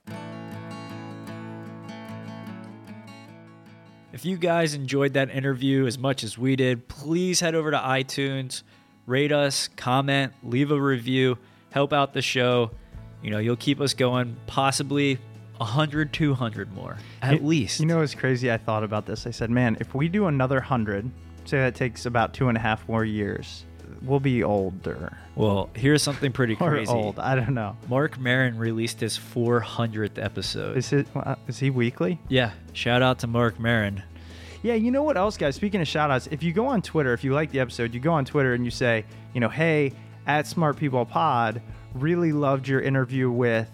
If 4.12 4.24
you 4.26 4.36
guys 4.36 4.74
enjoyed 4.74 5.14
that 5.14 5.30
interview 5.30 5.86
as 5.86 5.98
much 5.98 6.22
as 6.22 6.36
we 6.36 6.54
did, 6.54 6.86
please 6.86 7.40
head 7.40 7.54
over 7.54 7.70
to 7.70 7.78
iTunes, 7.78 8.62
rate 9.06 9.32
us, 9.32 9.68
comment, 9.76 10.32
leave 10.44 10.70
a 10.70 10.80
review, 10.80 11.38
help 11.70 11.92
out 11.94 12.12
the 12.12 12.20
show. 12.22 12.70
You 13.22 13.30
know, 13.30 13.38
you'll 13.38 13.56
keep 13.56 13.80
us 13.80 13.94
going 13.94 14.36
possibly 14.46 15.18
100, 15.62 16.12
200 16.12 16.72
more 16.74 16.96
at 17.22 17.40
You- 17.40 17.46
least. 17.46 17.80
You 17.80 17.86
know 17.86 17.98
what's 17.98 18.14
crazy? 18.14 18.50
I 18.50 18.56
thought 18.58 18.84
about 18.84 19.06
this. 19.06 19.26
I 19.26 19.30
said, 19.30 19.50
man, 19.50 19.76
if 19.80 19.94
we 19.94 20.08
do 20.08 20.26
another 20.26 20.60
hundred, 20.60 21.10
say 21.44 21.58
that 21.58 21.74
takes 21.74 22.06
about 22.06 22.34
two 22.34 22.48
and 22.48 22.56
a 22.56 22.60
half 22.60 22.86
more 22.88 23.04
years, 23.04 23.64
we'll 24.02 24.20
be 24.20 24.42
older 24.42 25.16
well, 25.34 25.70
here's 25.74 26.02
something 26.02 26.30
pretty 26.30 26.52
or 26.60 26.68
crazy. 26.70 26.92
old. 26.92 27.18
I 27.18 27.34
don't 27.34 27.54
know. 27.54 27.74
Marc 27.88 28.18
Maron 28.20 28.58
released 28.58 29.00
his 29.00 29.16
400th 29.18 30.22
episode. 30.22 30.76
Is 30.76 30.92
it? 30.92 31.06
uh, 31.16 31.36
he 31.54 31.70
weekly? 31.70 32.18
yeah, 32.28 32.52
shout 32.74 33.00
out 33.02 33.18
to 33.20 33.26
Marc 33.26 33.58
Maron. 33.58 34.02
Yeah, 34.62 34.74
you 34.74 34.90
know 34.90 35.02
what 35.02 35.16
else, 35.16 35.36
guys? 35.38 35.56
Speaking 35.56 35.80
of 35.80 35.88
shout 35.88 36.10
outs, 36.10 36.28
if 36.30 36.42
you 36.42 36.52
go 36.52 36.66
on 36.66 36.82
Twitter, 36.82 37.12
if 37.14 37.24
you 37.24 37.32
like 37.32 37.50
the 37.50 37.60
episode, 37.60 37.94
you 37.94 38.00
go 38.00 38.12
on 38.12 38.24
Twitter 38.24 38.52
and 38.54 38.64
you 38.64 38.70
say, 38.70 39.04
you 39.34 39.40
know, 39.40 39.48
hey, 39.48 39.92
at 40.26 40.46
Smart 40.46 40.76
People 40.76 41.04
Pod, 41.06 41.60
really 41.94 42.30
loved 42.32 42.68
your 42.68 42.80
interview 42.80 43.30
with, 43.30 43.68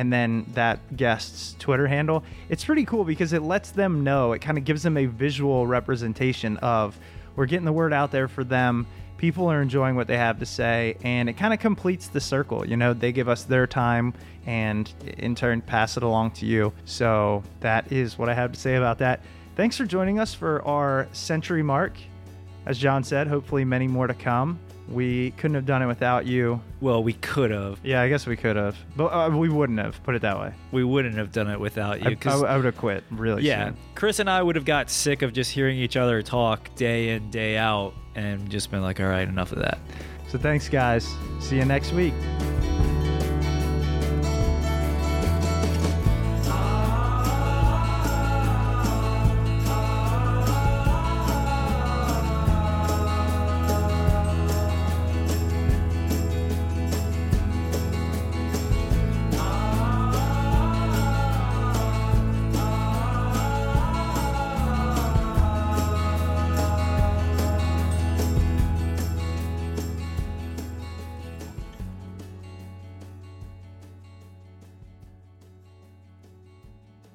and 0.00 0.10
then 0.10 0.46
that 0.54 0.96
guest's 0.96 1.54
Twitter 1.58 1.86
handle. 1.86 2.24
It's 2.48 2.64
pretty 2.64 2.86
cool 2.86 3.04
because 3.04 3.34
it 3.34 3.42
lets 3.42 3.70
them 3.70 4.02
know, 4.02 4.32
it 4.32 4.38
kind 4.38 4.56
of 4.56 4.64
gives 4.64 4.82
them 4.82 4.96
a 4.96 5.04
visual 5.04 5.66
representation 5.66 6.56
of 6.56 6.98
we're 7.36 7.44
getting 7.44 7.66
the 7.66 7.72
word 7.72 7.92
out 7.92 8.10
there 8.10 8.26
for 8.26 8.42
them. 8.42 8.86
People 9.18 9.52
are 9.52 9.60
enjoying 9.60 9.96
what 9.96 10.06
they 10.06 10.16
have 10.16 10.38
to 10.38 10.46
say, 10.46 10.96
and 11.02 11.28
it 11.28 11.34
kind 11.34 11.52
of 11.52 11.60
completes 11.60 12.08
the 12.08 12.20
circle. 12.20 12.66
You 12.66 12.78
know, 12.78 12.94
they 12.94 13.12
give 13.12 13.28
us 13.28 13.44
their 13.44 13.66
time 13.66 14.14
and 14.46 14.90
in 15.18 15.34
turn 15.34 15.60
pass 15.60 15.98
it 15.98 16.02
along 16.02 16.30
to 16.30 16.46
you. 16.46 16.72
So 16.86 17.42
that 17.60 17.92
is 17.92 18.16
what 18.16 18.30
I 18.30 18.34
have 18.34 18.52
to 18.52 18.58
say 18.58 18.76
about 18.76 18.96
that. 19.00 19.20
Thanks 19.54 19.76
for 19.76 19.84
joining 19.84 20.18
us 20.18 20.32
for 20.32 20.66
our 20.66 21.08
century 21.12 21.62
mark. 21.62 21.92
As 22.64 22.78
John 22.78 23.04
said, 23.04 23.26
hopefully 23.26 23.66
many 23.66 23.86
more 23.86 24.06
to 24.06 24.14
come. 24.14 24.58
We 24.90 25.30
couldn't 25.32 25.54
have 25.54 25.66
done 25.66 25.82
it 25.82 25.86
without 25.86 26.26
you. 26.26 26.60
Well, 26.80 27.02
we 27.02 27.12
could 27.12 27.50
have. 27.52 27.78
Yeah, 27.84 28.02
I 28.02 28.08
guess 28.08 28.26
we 28.26 28.36
could 28.36 28.56
have, 28.56 28.76
but 28.96 29.06
uh, 29.06 29.30
we 29.30 29.48
wouldn't 29.48 29.78
have. 29.78 30.02
Put 30.02 30.16
it 30.16 30.22
that 30.22 30.38
way. 30.38 30.52
We 30.72 30.82
wouldn't 30.82 31.14
have 31.14 31.30
done 31.30 31.48
it 31.48 31.60
without 31.60 32.04
I, 32.04 32.10
you. 32.10 32.16
'cause- 32.16 32.42
I 32.42 32.56
would 32.56 32.64
have 32.64 32.76
quit 32.76 33.04
really 33.10 33.42
yeah, 33.44 33.66
soon. 33.66 33.76
Chris 33.94 34.18
and 34.18 34.28
I 34.28 34.42
would 34.42 34.56
have 34.56 34.64
got 34.64 34.90
sick 34.90 35.22
of 35.22 35.32
just 35.32 35.52
hearing 35.52 35.78
each 35.78 35.96
other 35.96 36.22
talk 36.22 36.74
day 36.74 37.10
in, 37.10 37.30
day 37.30 37.56
out, 37.56 37.94
and 38.16 38.50
just 38.50 38.70
been 38.70 38.82
like, 38.82 38.98
all 39.00 39.06
right, 39.06 39.28
enough 39.28 39.52
of 39.52 39.58
that. 39.60 39.78
So 40.28 40.38
thanks, 40.38 40.68
guys. 40.68 41.08
See 41.40 41.56
you 41.56 41.64
next 41.64 41.92
week. 41.92 42.14